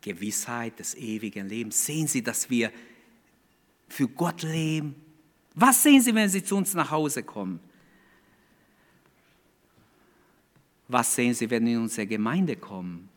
[0.00, 1.84] Gewissheit des ewigen Lebens?
[1.84, 2.70] Sehen Sie, dass wir
[3.88, 4.94] für Gott leben?
[5.54, 7.60] Was sehen Sie, wenn Sie zu uns nach Hause kommen?
[10.88, 13.08] Was sehen Sie, wenn Sie in unsere Gemeinde kommen?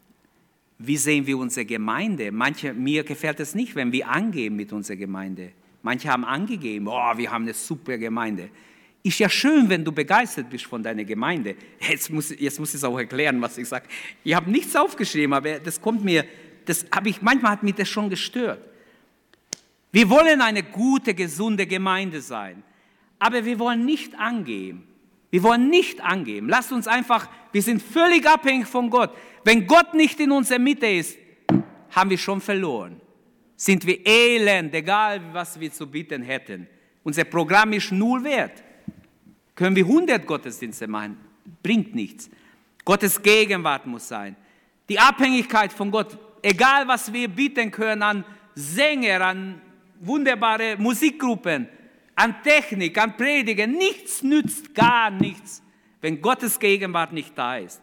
[0.80, 2.32] Wie sehen wir unsere Gemeinde?
[2.32, 5.52] Manche, mir gefällt es nicht, wenn wir angeben mit unserer Gemeinde.
[5.82, 8.50] Manche haben angegeben, oh, wir haben eine super Gemeinde.
[9.08, 11.56] Ist ja schön, wenn du begeistert bist von deiner Gemeinde.
[11.80, 13.88] Jetzt muss, jetzt muss ich es auch erklären, was ich sage.
[14.22, 16.26] Ich habe nichts aufgeschrieben, aber das kommt mir,
[16.66, 18.60] das habe ich, manchmal hat mich das schon gestört.
[19.94, 22.64] Wir wollen eine gute, gesunde Gemeinde sein,
[23.18, 24.86] aber wir wollen nicht angeben.
[25.30, 26.50] Wir wollen nicht angeben.
[26.50, 29.16] Lasst uns einfach, wir sind völlig abhängig von Gott.
[29.46, 31.18] Wenn Gott nicht in unserer Mitte ist,
[31.92, 33.00] haben wir schon verloren.
[33.56, 36.68] Sind wir elend, egal was wir zu bieten hätten.
[37.04, 38.66] Unser Programm ist null wert.
[39.58, 41.18] Können wir 100 Gottesdienste machen?
[41.64, 42.30] Bringt nichts.
[42.86, 44.36] Gottes Gegenwart muss sein.
[44.88, 49.60] Die Abhängigkeit von Gott, egal was wir bieten können an Sänger, an
[50.00, 51.68] wunderbare Musikgruppen,
[52.16, 55.64] an Technik, an Predigen, nichts nützt, gar nichts,
[56.02, 57.82] wenn Gottes Gegenwart nicht da ist.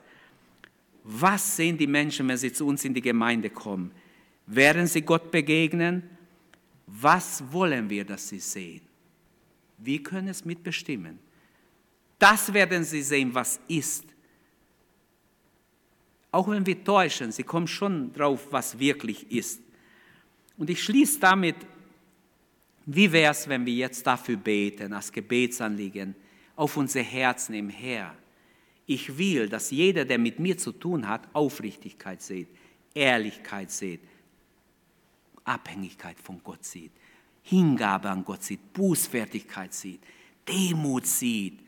[1.02, 3.90] Was sehen die Menschen, wenn sie zu uns in die Gemeinde kommen?
[4.46, 6.08] Werden sie Gott begegnen?
[6.86, 8.82] Was wollen wir, dass sie sehen?
[9.78, 11.18] Wir können es mitbestimmen.
[12.24, 14.04] Das werden sie sehen, was ist.
[16.30, 19.60] Auch wenn wir täuschen, sie kommen schon drauf, was wirklich ist.
[20.56, 21.56] Und ich schließe damit
[22.86, 26.14] wie wäre es, wenn wir jetzt dafür beten, als Gebetsanliegen,
[26.56, 28.14] auf unser Herzen im Herr?
[28.86, 32.48] Ich will, dass jeder, der mit mir zu tun hat, Aufrichtigkeit sieht,
[32.94, 34.00] Ehrlichkeit sieht,
[35.44, 36.92] Abhängigkeit von Gott sieht,
[37.42, 40.00] Hingabe an Gott sieht, Bußfertigkeit sieht,
[40.46, 41.63] Demut sieht,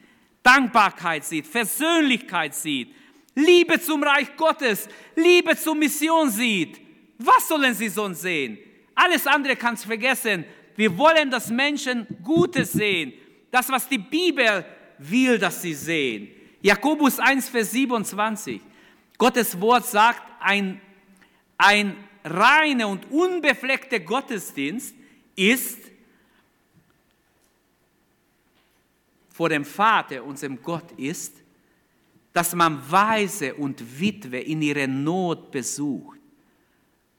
[0.47, 2.94] Dankbarkeit sieht, Versöhnlichkeit sieht,
[3.34, 6.80] Liebe zum Reich Gottes, Liebe zur Mission sieht.
[7.18, 8.57] Was sollen sie sonst sehen?
[8.94, 10.44] Alles andere kannst du vergessen.
[10.76, 13.12] Wir wollen, dass Menschen Gutes sehen.
[13.51, 14.64] Das, was die Bibel
[14.99, 16.28] will, dass sie sehen.
[16.62, 18.61] Jakobus 1, Vers 27.
[19.18, 20.80] Gottes Wort sagt, ein,
[21.59, 24.94] ein reiner und unbefleckter Gottesdienst
[25.34, 25.78] ist
[29.37, 31.34] vor dem Vater, unserem Gott ist,
[32.32, 36.18] dass man Weise und Witwe in ihrer Not besucht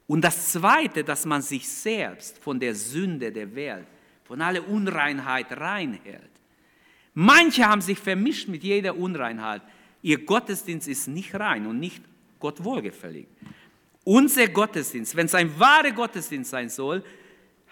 [0.08, 3.86] und das Zweite, dass man sich selbst von der Sünde der Welt,
[4.24, 6.32] von aller Unreinheit reinhält.
[7.14, 9.62] Manche haben sich vermischt mit jeder Unreinheit.
[10.02, 12.02] Ihr Gottesdienst ist nicht rein und nicht
[12.40, 13.28] Gott wohlgefällig.
[14.04, 17.04] Unser Gottesdienst, wenn es ein wahrer Gottesdienst sein soll,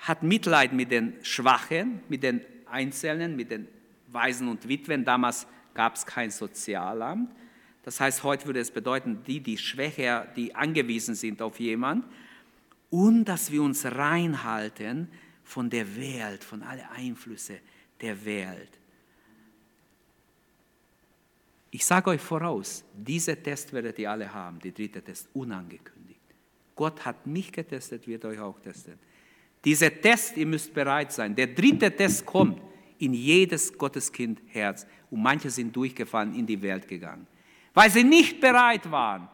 [0.02, 3.68] hat Mitleid mit den Schwachen, mit den Einzelnen, mit den
[4.16, 5.05] Waisen und Witwen.
[5.05, 5.45] Damals
[5.76, 7.30] gab es kein Sozialamt.
[7.84, 12.09] Das heißt, heute würde es bedeuten, die, die schwächer, die angewiesen sind auf jemanden,
[12.89, 15.07] und dass wir uns reinhalten
[15.43, 17.57] von der Welt, von allen Einflüssen
[18.01, 18.80] der Welt.
[21.70, 26.22] Ich sage euch voraus, dieser Test werdet ihr alle haben, der dritte Test unangekündigt.
[26.76, 28.97] Gott hat mich getestet, wird euch auch testen.
[29.63, 31.36] Dieser Test, ihr müsst bereit sein.
[31.36, 32.61] Der dritte Test kommt
[33.00, 34.86] in jedes Gotteskind Herz.
[35.12, 37.28] Und manche sind durchgefallen in die Welt gegangen,
[37.74, 39.30] weil sie nicht bereit waren.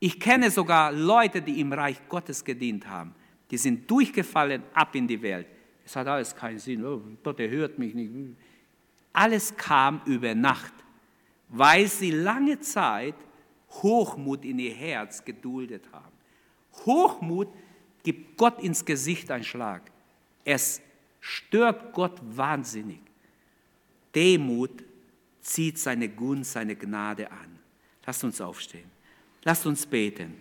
[0.00, 3.14] Ich kenne sogar Leute, die im Reich Gottes gedient haben.
[3.50, 5.46] Die sind durchgefallen ab in die Welt.
[5.84, 6.84] Es hat alles keinen Sinn.
[6.84, 8.10] Oh, Gott, er hört mich nicht.
[9.12, 10.72] Alles kam über Nacht,
[11.48, 13.14] weil sie lange Zeit
[13.82, 16.12] Hochmut in ihr Herz geduldet haben.
[16.84, 17.48] Hochmut
[18.02, 19.90] gibt Gott ins Gesicht einen Schlag.
[20.44, 20.82] Es
[21.24, 23.00] stört Gott wahnsinnig.
[24.14, 24.84] Demut
[25.40, 27.58] zieht seine Gunst, seine Gnade an.
[28.04, 28.90] Lasst uns aufstehen.
[29.42, 30.34] Lasst uns beten.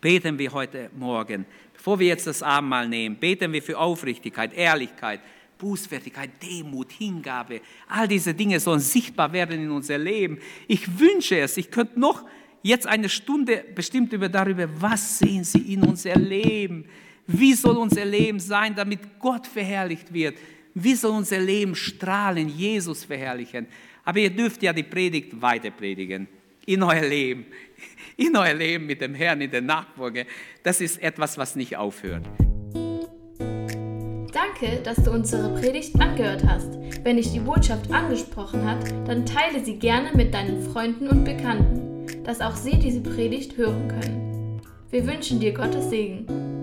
[0.00, 5.20] Beten wir heute Morgen, bevor wir jetzt das Abendmahl nehmen, beten wir für Aufrichtigkeit, Ehrlichkeit,
[5.58, 7.60] Bußfertigkeit, Demut, Hingabe.
[7.88, 10.38] All diese Dinge sollen sichtbar werden in unser Leben.
[10.66, 12.24] Ich wünsche es, ich könnte noch
[12.62, 16.84] jetzt eine Stunde bestimmt über darüber, was sehen Sie in unser Leben?
[17.30, 20.38] Wie soll unser Leben sein, damit Gott verherrlicht wird?
[20.72, 23.66] Wie soll unser Leben strahlen, Jesus verherrlichen?
[24.02, 26.26] Aber ihr dürft ja die Predigt weiter predigen.
[26.64, 27.44] In euer Leben.
[28.16, 30.26] In euer Leben mit dem Herrn in der Nachfolge.
[30.62, 32.24] Das ist etwas, was nicht aufhört.
[34.32, 36.78] Danke, dass du unsere Predigt angehört hast.
[37.04, 42.24] Wenn dich die Botschaft angesprochen hat, dann teile sie gerne mit deinen Freunden und Bekannten,
[42.24, 44.60] dass auch sie diese Predigt hören können.
[44.90, 46.57] Wir wünschen dir Gottes Segen.